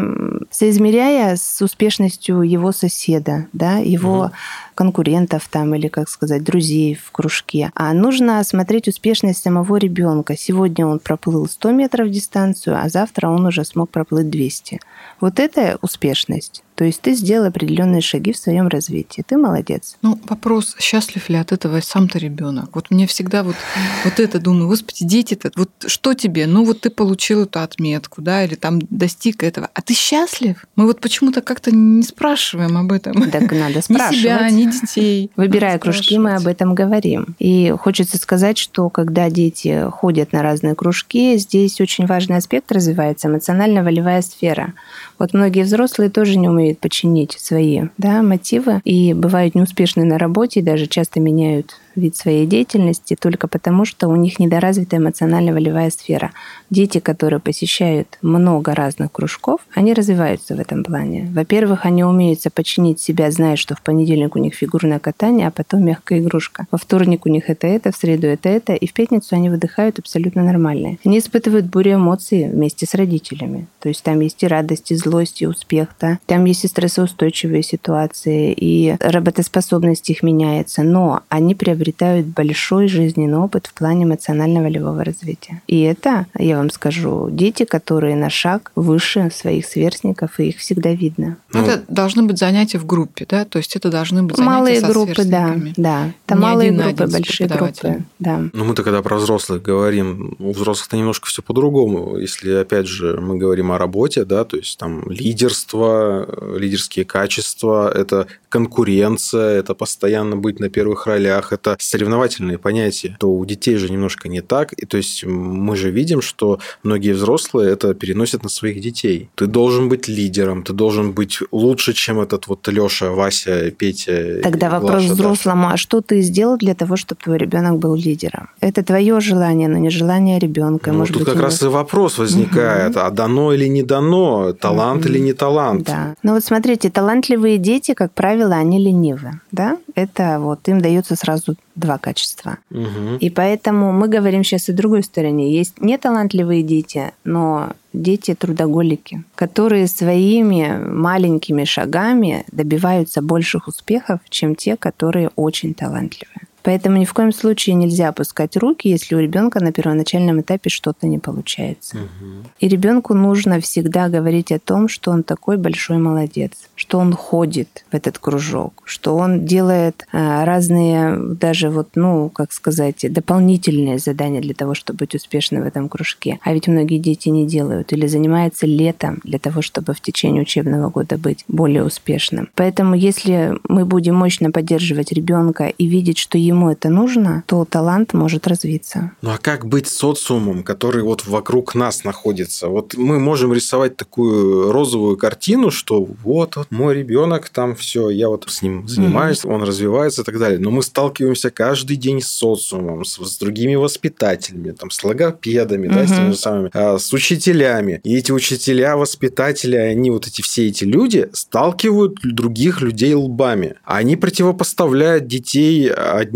[0.50, 4.32] соизмеряя с успешностью его соседа, да, его угу.
[4.76, 10.38] Конкурентов там или, как сказать, друзей в кружке, а нужно смотреть успешность самого ребенка.
[10.38, 14.80] Сегодня он проплыл 100 метров дистанцию, а завтра он уже смог проплыть 200.
[15.22, 16.64] Вот это успешность.
[16.76, 19.24] То есть ты сделал определенные шаги в своем развитии.
[19.26, 19.96] Ты молодец.
[20.02, 22.76] Ну, вопрос, счастлив ли от этого сам-то ребенок?
[22.76, 23.56] Вот мне всегда вот,
[24.04, 26.48] вот это думаю, господи, дети-то, вот что тебе?
[26.48, 29.70] Ну, вот ты получил эту отметку, да, или там достиг этого.
[29.74, 30.66] А ты счастлив?
[30.76, 33.32] Мы вот почему-то как-то не спрашиваем об этом.
[33.32, 34.16] Так надо спрашивать.
[34.16, 35.32] Ни себя, ни детей.
[35.36, 37.36] Выбирая кружки, мы об этом говорим.
[37.40, 43.28] И хочется сказать, что когда дети ходят на разные кружки, здесь очень важный аспект развивается,
[43.28, 44.74] эмоционально-волевая сфера.
[45.18, 50.60] Вот многие взрослые тоже не умеют починить свои да, мотивы и бывают неуспешны на работе
[50.60, 56.32] и даже часто меняют вид своей деятельности только потому, что у них недоразвитая эмоционально-волевая сфера.
[56.70, 61.30] Дети, которые посещают много разных кружков, они развиваются в этом плане.
[61.34, 65.86] Во-первых, они умеют починить себя, зная, что в понедельник у них фигурное катание, а потом
[65.86, 66.68] мягкая игрушка.
[66.72, 70.00] Во вторник у них это это, в среду это это, и в пятницу они выдыхают
[70.00, 70.98] абсолютно нормально.
[71.06, 73.68] Они испытывают бурю эмоций вместе с родителями.
[73.80, 76.20] То есть там есть и радость, и злость, и успех, да.
[76.26, 83.38] Там есть и стрессоустойчивые ситуации, и работоспособность их меняется, но они приобретают приобретают большой жизненный
[83.38, 85.62] опыт в плане эмоционально-волевого развития.
[85.68, 90.94] И это, я вам скажу, дети, которые на шаг выше своих сверстников, и их всегда
[90.94, 91.38] видно.
[91.54, 93.46] Ну, это должны быть занятия в группе, да?
[93.46, 96.12] То есть это должны быть занятия малые со группы, да, да.
[96.26, 98.42] Это малые группы, большие группы, да.
[98.54, 102.18] Но мы-то когда про взрослых говорим, у взрослых-то немножко все по-другому.
[102.18, 106.28] Если опять же мы говорим о работе, да, то есть там лидерство,
[106.58, 113.46] лидерские качества, это конкуренция, это постоянно быть на первых ролях, это соревновательные понятия, то у
[113.46, 114.74] детей же немножко не так.
[114.74, 119.30] И то есть мы же видим, что многие взрослые это переносят на своих детей.
[119.36, 124.42] Ты должен быть лидером, ты должен быть лучше, чем этот вот Леша, Вася, Петя.
[124.44, 128.50] Тогда вопрос Глаша, взрослому, а что ты сделал для того, чтобы твой ребенок был лидером?
[128.62, 130.92] Это твое желание, но не желание ребенка.
[130.92, 133.06] Ну, Может тут быть, как раз и вопрос возникает, угу.
[133.06, 135.10] а дано или не дано, талант угу.
[135.10, 135.88] или не талант.
[135.88, 136.16] Да.
[136.24, 139.78] Ну вот смотрите, талантливые дети, как правило, они ленивы, да?
[139.96, 142.58] Это вот им дается сразу два качества.
[142.72, 143.18] Угу.
[143.20, 145.54] И поэтому мы говорим сейчас о другой стороне.
[145.54, 154.78] Есть неталантливые дети, но дети трудоголики, которые своими маленькими шагами добиваются больших успехов, чем те,
[154.78, 156.48] которые очень талантливые.
[156.66, 161.06] Поэтому ни в коем случае нельзя опускать руки, если у ребенка на первоначальном этапе что-то
[161.06, 161.98] не получается.
[161.98, 162.50] Угу.
[162.60, 167.86] И ребенку нужно всегда говорить о том, что он такой большой молодец, что он ходит
[167.92, 174.42] в этот кружок, что он делает а, разные даже вот, ну, как сказать, дополнительные задания
[174.42, 176.40] для того, чтобы быть успешным в этом кружке.
[176.42, 180.90] А ведь многие дети не делают или занимаются летом для того, чтобы в течение учебного
[180.90, 182.50] года быть более успешным.
[182.56, 187.66] Поэтому если мы будем мощно поддерживать ребенка и видеть, что ему ему это нужно, то
[187.66, 189.12] талант может развиться.
[189.22, 192.68] Ну а как быть социумом, который вот вокруг нас находится?
[192.68, 198.30] Вот мы можем рисовать такую розовую картину, что вот, вот мой ребенок там все, я
[198.30, 199.54] вот с ним занимаюсь, mm-hmm.
[199.54, 200.60] он развивается и так далее.
[200.60, 205.94] Но мы сталкиваемся каждый день с социумом, с, с другими воспитателями, там, с логопедами, mm-hmm.
[205.94, 208.00] да, с теми же самыми, а, с учителями.
[208.04, 213.76] И эти учителя, воспитатели, они вот эти все эти люди сталкивают других людей лбами.
[213.84, 215.90] Они противопоставляют детей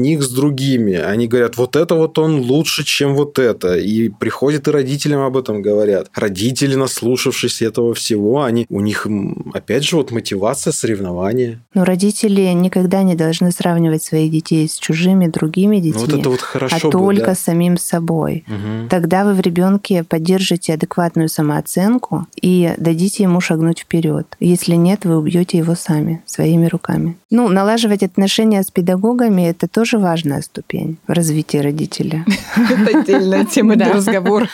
[0.09, 0.93] одних с другими.
[0.93, 3.77] Они говорят, вот это вот он лучше, чем вот это.
[3.77, 6.09] И приходят и родителям об этом говорят.
[6.13, 9.07] Родители, наслушавшись этого всего, они, у них,
[9.53, 11.59] опять же, вот мотивация, соревнования.
[11.73, 16.03] Но родители никогда не должны сравнивать своих детей с чужими, другими детьми.
[16.07, 17.35] Ну, вот это вот хорошо а бы, только да.
[17.35, 18.43] самим собой.
[18.47, 18.89] Угу.
[18.89, 24.25] Тогда вы в ребенке поддержите адекватную самооценку и дадите ему шагнуть вперед.
[24.39, 27.17] Если нет, вы убьете его сами, своими руками.
[27.29, 32.25] Ну, налаживать отношения с педагогами это тоже важная ступень в развитии родителя.
[32.55, 34.47] Это отдельная тема для разговора.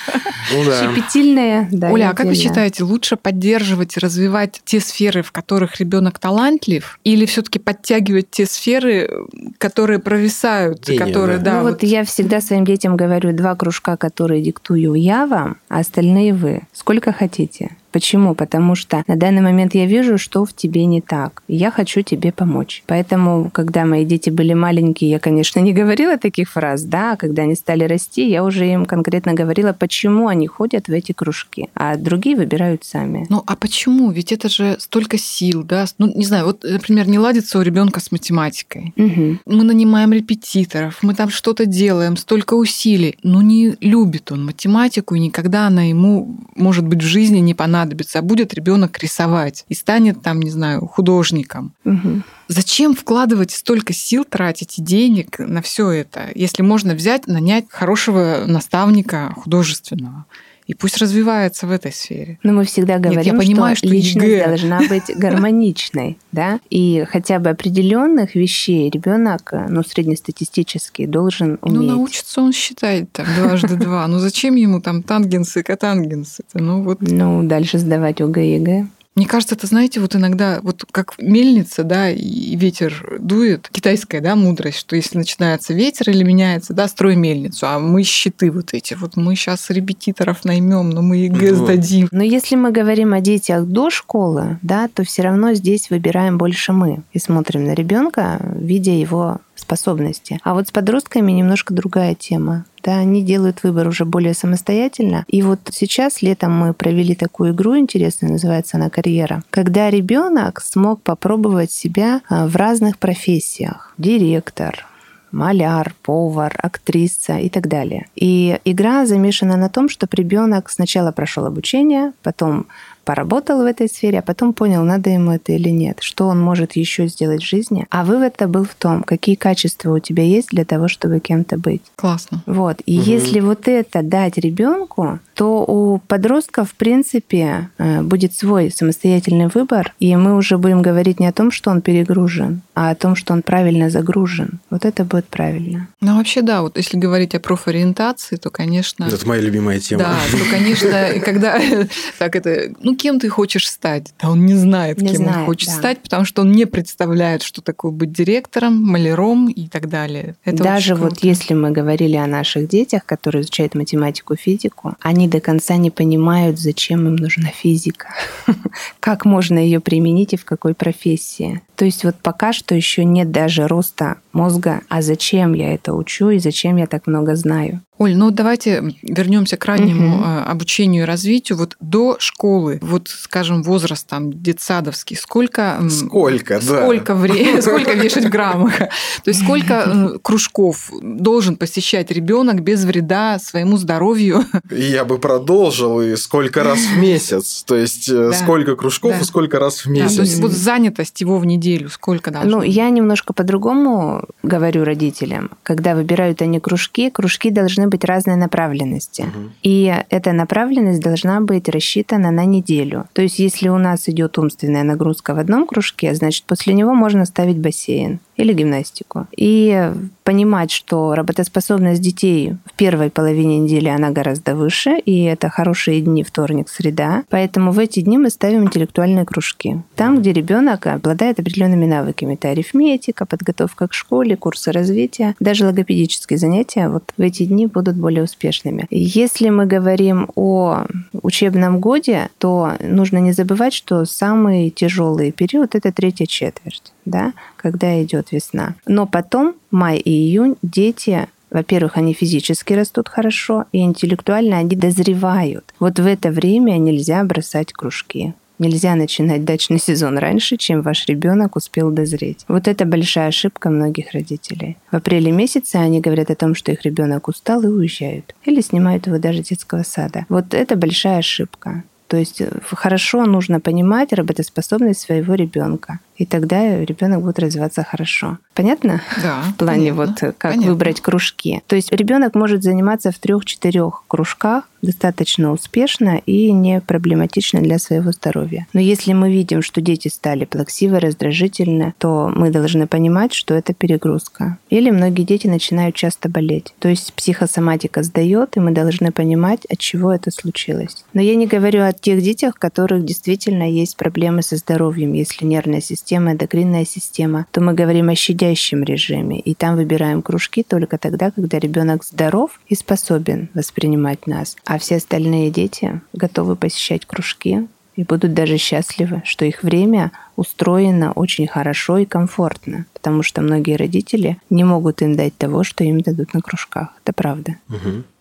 [0.54, 1.92] Ну Щепетильная, да.
[1.92, 7.00] Оля, а как вы считаете, лучше поддерживать и развивать те сферы, в которых ребенок талантлив,
[7.04, 9.10] или все-таки подтягивать те сферы,
[9.58, 11.62] которые провисают, которые, да.
[11.62, 16.34] Ну вот я всегда своим детям говорю, два кружка, которые диктую я вам, а остальные
[16.34, 16.62] вы.
[16.74, 17.72] Сколько хотите.
[17.96, 18.36] Почему?
[18.36, 21.44] Потому что на данный момент я вижу, что в тебе не так.
[21.48, 22.84] И я хочу тебе помочь.
[22.88, 27.44] Поэтому, когда мои дети были маленькие, я, конечно, не говорила таких фраз, да, а когда
[27.44, 31.96] они стали расти, я уже им конкретно говорила, почему они ходят в эти кружки, а
[31.96, 33.28] другие выбирают сами.
[33.30, 34.12] Ну, а почему?
[34.12, 35.86] Ведь это же столько сил, да?
[35.98, 38.94] Ну, не знаю, вот, например, не ладится у ребенка с математикой.
[38.98, 39.38] Угу.
[39.46, 43.18] Мы нанимаем репетиторов, мы там что-то делаем, столько усилий.
[43.24, 47.85] Но не любит он математику, и никогда она ему, может быть, в жизни не понадобится
[47.86, 51.74] понадобится, а будет ребенок рисовать и станет там, не знаю, художником.
[51.86, 52.24] Угу.
[52.48, 58.44] Зачем вкладывать столько сил, тратить и денег на все это, если можно взять, нанять хорошего
[58.48, 60.26] наставника художественного?
[60.68, 62.40] И пусть развивается в этой сфере.
[62.44, 64.46] Но мы всегда говорим, Нет, я понимаю, что, что личность ЕГЭ.
[64.48, 71.90] должна быть гармоничной, да, и хотя бы определенных вещей ребенок, ну, среднестатистический, должен ну, уметь.
[71.90, 74.08] Ну, научится он считать там дважды два.
[74.08, 76.44] Ну, зачем ему там тангенсы, котангенсы?
[76.54, 77.02] Ну, вот.
[77.02, 78.88] Ну, дальше сдавать ОГЭ, ЕГЭ.
[79.16, 84.36] Мне кажется, это, знаете, вот иногда, вот как мельница, да, и ветер дует, китайская, да,
[84.36, 88.94] мудрость, что если начинается ветер или меняется, да, строй мельницу, а мы щиты вот эти,
[88.94, 91.64] вот мы сейчас репетиторов наймем, но мы ЕГЭ угу.
[91.64, 92.10] сдадим.
[92.12, 96.74] Но если мы говорим о детях до школы, да, то все равно здесь выбираем больше
[96.74, 100.40] мы и смотрим на ребенка, видя его способности.
[100.44, 102.66] А вот с подростками немножко другая тема.
[102.86, 105.26] Да, они делают выбор уже более самостоятельно.
[105.28, 111.02] И вот сейчас летом мы провели такую игру интересную, называется она «Карьера», когда ребенок смог
[111.02, 113.96] попробовать себя а, в разных профессиях.
[113.98, 114.86] Директор,
[115.32, 118.06] маляр, повар, актриса и так далее.
[118.16, 122.68] И игра замешана на том, что ребенок сначала прошел обучение, потом
[123.06, 126.76] поработал в этой сфере, а потом понял, надо ему это или нет, что он может
[126.76, 127.86] еще сделать в жизни.
[127.90, 131.84] А вывод-то был в том, какие качества у тебя есть для того, чтобы кем-то быть.
[131.96, 132.44] Классно.
[132.46, 132.82] Вот.
[132.86, 133.10] И угу.
[133.10, 139.94] если вот это дать ребенку, то у подростка, в принципе, э, будет свой самостоятельный выбор,
[140.00, 143.34] и мы уже будем говорить не о том, что он перегружен, а о том, что
[143.34, 144.60] он правильно загружен.
[144.70, 145.88] Вот это будет правильно.
[146.02, 149.04] Ну, вообще, да, вот если говорить о профориентации, то, конечно...
[149.06, 150.04] Это моя любимая тема.
[150.04, 150.90] Да, то, конечно,
[151.24, 151.60] когда...
[152.18, 152.74] Так, это...
[152.82, 154.14] Ну, кем ты хочешь стать?
[154.20, 155.76] Да он не знает, не кем знает, он хочет да.
[155.76, 160.36] стать, потому что он не представляет, что такое быть директором, маляром и так далее.
[160.44, 165.40] Это Даже вот если мы говорили о наших детях, которые изучают математику, физику, они до
[165.40, 168.08] конца не понимают, зачем им нужна физика,
[169.00, 171.62] как можно ее применить и в какой профессии.
[171.76, 176.30] То есть вот пока что еще нет даже роста мозга, а зачем я это учу
[176.30, 177.82] и зачем я так много знаю.
[177.98, 180.26] Оль, ну давайте вернемся к раннему угу.
[180.48, 181.58] обучению и развитию.
[181.58, 185.82] Вот до школы, вот, скажем, возраст там детсадовский, сколько...
[185.90, 186.82] Сколько, да.
[186.82, 188.78] Сколько времени, сколько вешать в граммах?
[188.78, 188.90] То
[189.28, 194.46] есть сколько кружков должен посещать ребенок без вреда своему здоровью?
[194.70, 197.64] Я бы продолжил, и сколько раз в месяц.
[197.64, 200.16] То есть э, сколько кружков и сколько раз в месяц.
[200.18, 205.52] то есть вот занятость его в неделю сколько должно Ну, я немножко по-другому говорю родителям.
[205.64, 209.22] Когда выбирают они кружки, кружки должны должны быть разные направленности.
[209.22, 209.52] Мгм.
[209.64, 213.06] И эта направленность должна быть рассчитана на неделю.
[213.14, 217.26] То есть, если у нас идет умственная нагрузка в одном кружке, значит, после него можно
[217.26, 219.28] ставить бассейн или гимнастику.
[219.38, 219.92] И
[220.24, 226.24] понимать, что работоспособность детей в первой половине недели она гораздо выше, и это хорошие дни
[226.24, 227.24] вторник, среда.
[227.30, 229.82] Поэтому в эти дни мы ставим интеллектуальные кружки.
[229.96, 232.34] Там, где ребенок обладает определенными навыками.
[232.34, 237.96] Это арифметика, подготовка к школе, курсы развития, даже логопедические занятия вот в эти дни будут
[237.98, 238.88] более успешными.
[238.90, 240.86] Если мы говорим о
[241.22, 248.02] учебном годе, то нужно не забывать, что самый тяжелый период это третья четверть, да, когда
[248.02, 248.76] идет весна.
[248.88, 255.74] Но потом май и июнь дети во-первых, они физически растут хорошо, и интеллектуально они дозревают.
[255.80, 258.34] Вот в это время нельзя бросать кружки.
[258.58, 262.46] Нельзя начинать дачный сезон раньше, чем ваш ребенок успел дозреть.
[262.48, 264.78] Вот это большая ошибка многих родителей.
[264.92, 268.34] В апреле месяце они говорят о том, что их ребенок устал и уезжают.
[268.46, 270.26] Или снимают его даже детского сада.
[270.30, 271.84] Вот это большая ошибка.
[272.08, 276.00] То есть э, хорошо нужно понимать работоспособность своего ребенка.
[276.18, 278.38] И тогда ребенок будет развиваться хорошо.
[278.54, 279.02] Понятно?
[279.22, 279.42] Да.
[279.54, 280.72] В плане понятно, вот э, как понятно.
[280.72, 281.62] выбрать кружки.
[281.68, 288.12] То есть ребенок может заниматься в трех-четырех кружках достаточно успешно и не проблематично для своего
[288.12, 288.68] здоровья.
[288.74, 293.74] Но если мы видим, что дети стали плаксивы, раздражительны, то мы должны понимать, что это
[293.74, 294.58] перегрузка.
[294.70, 296.74] Или многие дети начинают часто болеть.
[296.80, 301.04] То есть психосоматика сдает, и мы должны понимать, от чего это случилось.
[301.14, 305.14] Но я не говорю о тех детях, у которых действительно есть проблемы со здоровьем.
[305.14, 309.40] Если нервная система, эндокринная система, то мы говорим о щадящем режиме.
[309.40, 314.56] И там выбираем кружки только тогда, когда ребенок здоров и способен воспринимать нас.
[314.66, 321.12] А все остальные дети готовы посещать кружки и будут даже счастливы, что их время устроено
[321.14, 326.02] очень хорошо и комфортно, потому что многие родители не могут им дать того, что им
[326.02, 326.90] дадут на кружках.
[327.04, 327.56] Это правда.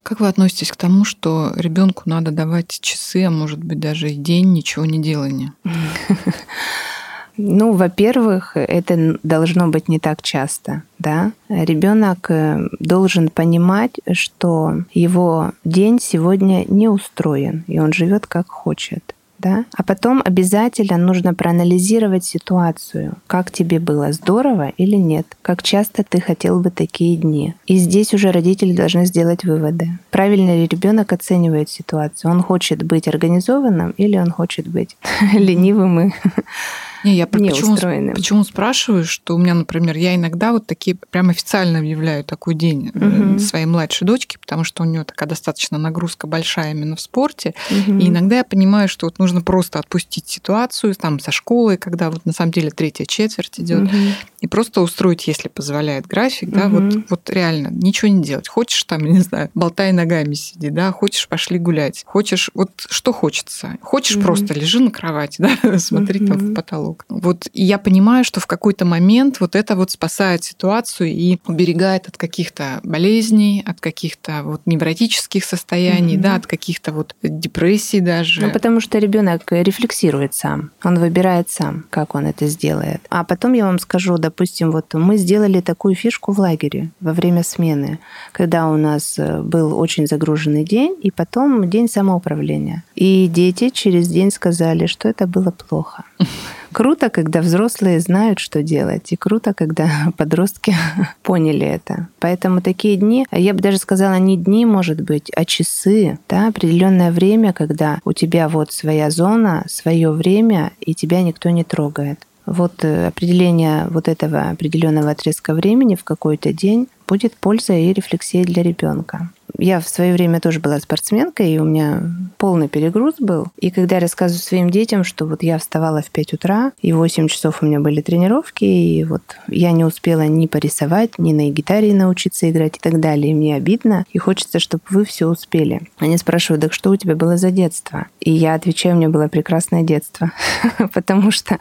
[0.02, 4.14] Как вы относитесь к тому, что ребенку надо давать часы, а может быть даже и
[4.14, 5.54] день ничего не делания?
[7.36, 11.32] Ну, во-первых, это должно быть не так часто, да.
[11.48, 19.14] Ребенок э, должен понимать, что его день сегодня не устроен, и он живет как хочет.
[19.44, 19.66] Да?
[19.76, 23.16] А потом обязательно нужно проанализировать ситуацию.
[23.26, 25.26] Как тебе было, здорово или нет?
[25.42, 27.54] Как часто ты хотел бы такие дни?
[27.66, 29.90] И здесь уже родители должны сделать выводы.
[30.10, 32.30] Правильно ли ребенок оценивает ситуацию?
[32.30, 34.96] Он хочет быть организованным или он хочет быть
[35.34, 36.12] ленивым и
[37.04, 37.76] Не, я про- почему,
[38.14, 42.90] почему спрашиваю, что у меня, например, я иногда вот такие прям официально объявляю такой день
[42.94, 43.38] Мгм.
[43.38, 47.98] своей младшей дочке, потому что у нее такая достаточно нагрузка большая именно в спорте, Мгм.
[47.98, 52.24] И иногда я понимаю, что вот нужно просто отпустить ситуацию там со школой, когда вот
[52.26, 54.14] на самом деле третья четверть идет, Мгм.
[54.44, 56.90] И просто устроить, если позволяет график, да, Мгм.
[56.90, 58.46] вот, вот реально ничего не делать.
[58.46, 63.78] Хочешь там, не знаю, болтай ногами сиди, да, хочешь пошли гулять, хочешь вот что хочется,
[63.80, 64.24] хочешь Мгм.
[64.24, 67.06] просто лежи на кровати, да, смотри там в потолок.
[67.08, 72.06] Вот и я понимаю, что в какой-то момент вот это вот спасает ситуацию и уберегает
[72.08, 76.22] от каких-то болезней, от каких-то вот невротических состояний, Мгм.
[76.22, 78.42] да, от каких-то вот депрессий даже.
[78.42, 83.00] Ну, потому что ребенок рефлексирует сам, он выбирает сам, как он это сделает.
[83.08, 87.44] А потом я вам скажу, допустим, вот мы сделали такую фишку в лагере во время
[87.44, 87.98] смены,
[88.32, 92.82] когда у нас э, был очень загруженный день, и потом день самоуправления.
[92.96, 96.02] И дети через день сказали, что это было плохо.
[96.72, 100.74] Круто, когда взрослые знают, что делать, и круто, когда подростки
[101.22, 102.08] поняли это.
[102.18, 107.12] Поэтому такие дни, я бы даже сказала, не дни, может быть, а часы, да, определенное
[107.12, 112.26] время, когда у тебя вот своя зона, свое время, и тебя никто не трогает.
[112.46, 118.44] Вот э, определение вот этого определенного отрезка времени в какой-то день будет польза и рефлексия
[118.44, 119.30] для ребенка.
[119.58, 122.02] Я в свое время тоже была спортсменкой, и у меня
[122.38, 123.46] полный перегруз был.
[123.58, 127.28] И когда я рассказываю своим детям, что вот я вставала в 5 утра, и 8
[127.28, 131.94] часов у меня были тренировки, и вот я не успела ни порисовать, ни на гитаре
[131.94, 135.82] научиться играть и так далее, и мне обидно, и хочется, чтобы вы все успели.
[135.98, 138.06] Они спрашивают, так что у тебя было за детство?
[138.20, 140.32] И я отвечаю, у меня было прекрасное детство,
[140.92, 141.58] потому что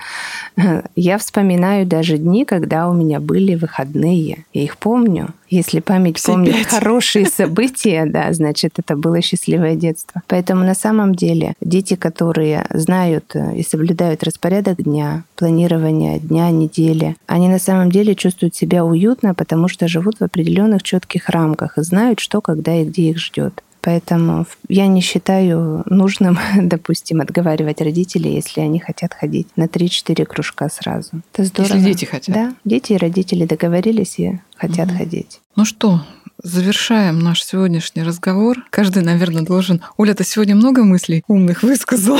[0.95, 4.45] я вспоминаю даже дни, когда у меня были выходные.
[4.53, 5.29] Я их помню.
[5.53, 6.67] Если память Все помнит пять.
[6.67, 10.23] хорошие события, да, значит, это было счастливое детство.
[10.27, 17.15] Поэтому на самом деле дети, которые знают э, и соблюдают распорядок дня, планирование дня, недели,
[17.27, 21.83] они на самом деле чувствуют себя уютно, потому что живут в определенных четких рамках и
[21.83, 23.61] знают, что, когда и где их ждет.
[23.83, 30.69] Поэтому я не считаю нужным, допустим, отговаривать родителей, если они хотят ходить на 3-4 кружка
[30.69, 31.11] сразу.
[31.33, 31.73] Это здорово.
[31.75, 32.33] Если дети хотят.
[32.33, 34.97] Да, дети и родители договорились и хотят Мгм.
[34.97, 35.41] ходить.
[35.57, 36.01] Ну что,
[36.43, 38.63] завершаем наш сегодняшний разговор.
[38.69, 39.81] Каждый, наверное, должен...
[39.97, 42.19] Оля, ты сегодня много мыслей умных высказала.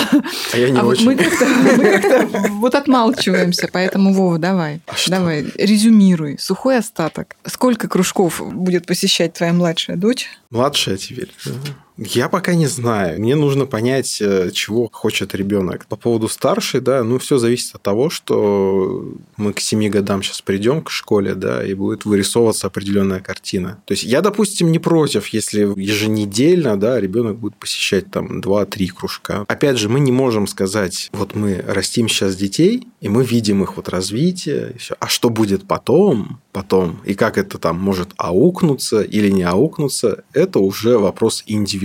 [0.54, 1.06] А я не а очень.
[1.06, 4.82] Вот мы как-то, мы как-то вот отмалчиваемся, поэтому, Вова, давай.
[4.88, 5.12] А что?
[5.12, 6.38] давай, резюмируй.
[6.40, 7.36] Сухой остаток.
[7.46, 10.28] Сколько кружков будет посещать твоя младшая дочь?
[10.50, 11.32] Младшая теперь.
[11.98, 13.20] Я пока не знаю.
[13.20, 15.86] Мне нужно понять, э, чего хочет ребенок.
[15.86, 20.42] По поводу старшей, да, ну все зависит от того, что мы к 7 годам сейчас
[20.42, 23.80] придем к школе, да, и будет вырисовываться определенная картина.
[23.86, 29.46] То есть я, допустим, не против, если еженедельно, да, ребенок будет посещать там 2-3 кружка.
[29.48, 33.76] Опять же, мы не можем сказать, вот мы растим сейчас детей, и мы видим их
[33.76, 39.44] вот развитие, а что будет потом, потом, и как это там может аукнуться или не
[39.44, 41.83] аукнуться, это уже вопрос индивидуальный.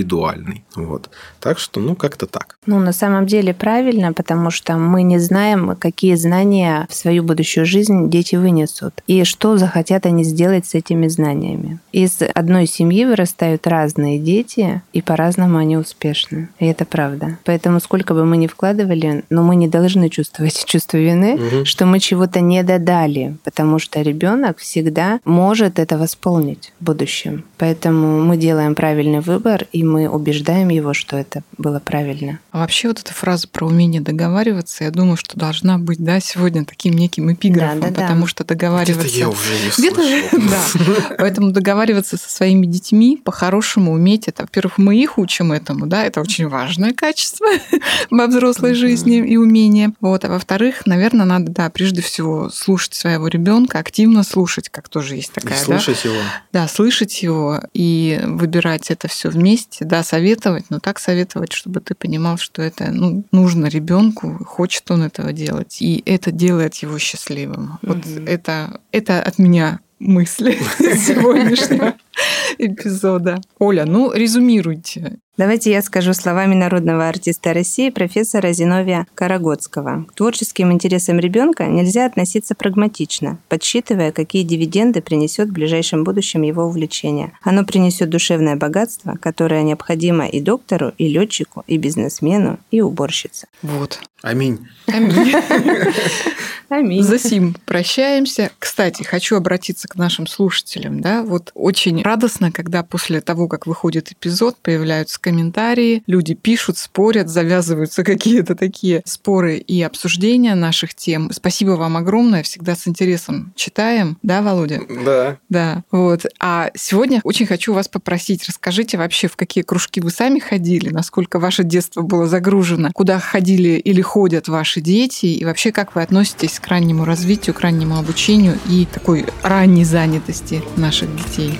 [0.77, 1.11] Вот.
[1.41, 2.57] Так что, ну, как-то так.
[2.67, 7.67] Ну, на самом деле правильно, потому что мы не знаем, какие знания в свою будущую
[7.67, 11.79] жизнь дети вынесут и что захотят они сделать с этими знаниями.
[11.93, 16.49] Из одной семьи вырастают разные дети, и по-разному они успешны.
[16.59, 17.39] И это правда.
[17.45, 21.65] Поэтому сколько бы мы ни вкладывали, но мы не должны чувствовать чувство вины, Мгм.
[21.65, 27.45] что мы чего-то не додали, потому что ребенок всегда может это восполнить в будущем.
[27.59, 32.39] Поэтому мы делаем правильный выбор, и мы убеждаем его, что это было правильно.
[32.53, 36.65] А вообще вот эта фраза про умение договариваться, я думаю, что должна быть, да, сегодня
[36.65, 38.03] таким неким эпиграфом, Да-да-да.
[38.03, 39.07] потому что договариваться...
[39.07, 41.17] Это я уже не Где-то, да.
[41.19, 44.43] Поэтому договариваться со своими детьми по-хорошему уметь это.
[44.43, 47.47] Во-первых, мы их учим этому, да, это очень важное качество
[48.11, 49.93] во взрослой жизни и умение.
[50.01, 50.25] Вот.
[50.25, 55.31] А во-вторых, наверное, надо, да, прежде всего слушать своего ребенка, активно слушать, как тоже есть
[55.37, 56.17] И такая, да, слушать его.
[56.53, 61.95] да, слышать его и выбирать это все вместе, да, советовать, но так советовать, чтобы ты
[61.95, 67.79] понимал, что это ну, нужно ребенку, хочет он этого делать, и это делает его счастливым.
[67.83, 68.27] Вот Мгм.
[68.27, 71.95] это, это от меня мысли сегодняшнего
[72.59, 73.41] эпизода.
[73.59, 75.19] Оля, ну резюмируйте.
[75.39, 80.05] Давайте я скажу словами народного артиста России профессора Зиновия Карагодского.
[80.09, 86.65] К творческим интересам ребенка нельзя относиться прагматично, подсчитывая, какие дивиденды принесет в ближайшем будущем его
[86.65, 87.35] увлечение.
[87.41, 93.47] Оно принесет душевное богатство, которое необходимо и доктору, и летчику, и бизнесмену, и уборщице.
[93.63, 94.01] Вот.
[94.23, 94.67] Аминь.
[94.89, 95.35] Аминь.
[96.69, 97.03] Аминь.
[97.03, 98.51] За сим прощаемся.
[98.59, 101.01] Кстати, хочу обратиться к нашим слушателям.
[101.01, 101.23] Да?
[101.23, 108.03] Вот очень радостно, когда после того, как выходит эпизод, появляются комментарии, люди пишут, спорят, завязываются
[108.03, 111.31] какие-то такие споры и обсуждения наших тем.
[111.33, 114.17] Спасибо вам огромное, всегда с интересом читаем.
[114.23, 114.81] Да, Володя?
[115.05, 115.37] Да.
[115.51, 116.25] Да, вот.
[116.41, 121.39] А сегодня очень хочу вас попросить, расскажите вообще, в какие кружки вы сами ходили, насколько
[121.39, 126.59] ваше детство было загружено, куда ходили или ходят ваши дети, и вообще как вы относитесь
[126.59, 131.59] к раннему развитию, к раннему обучению и такой ранней занятости наших детей.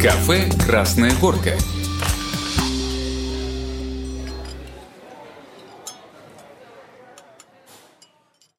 [0.00, 1.56] Кафе «Красная горка».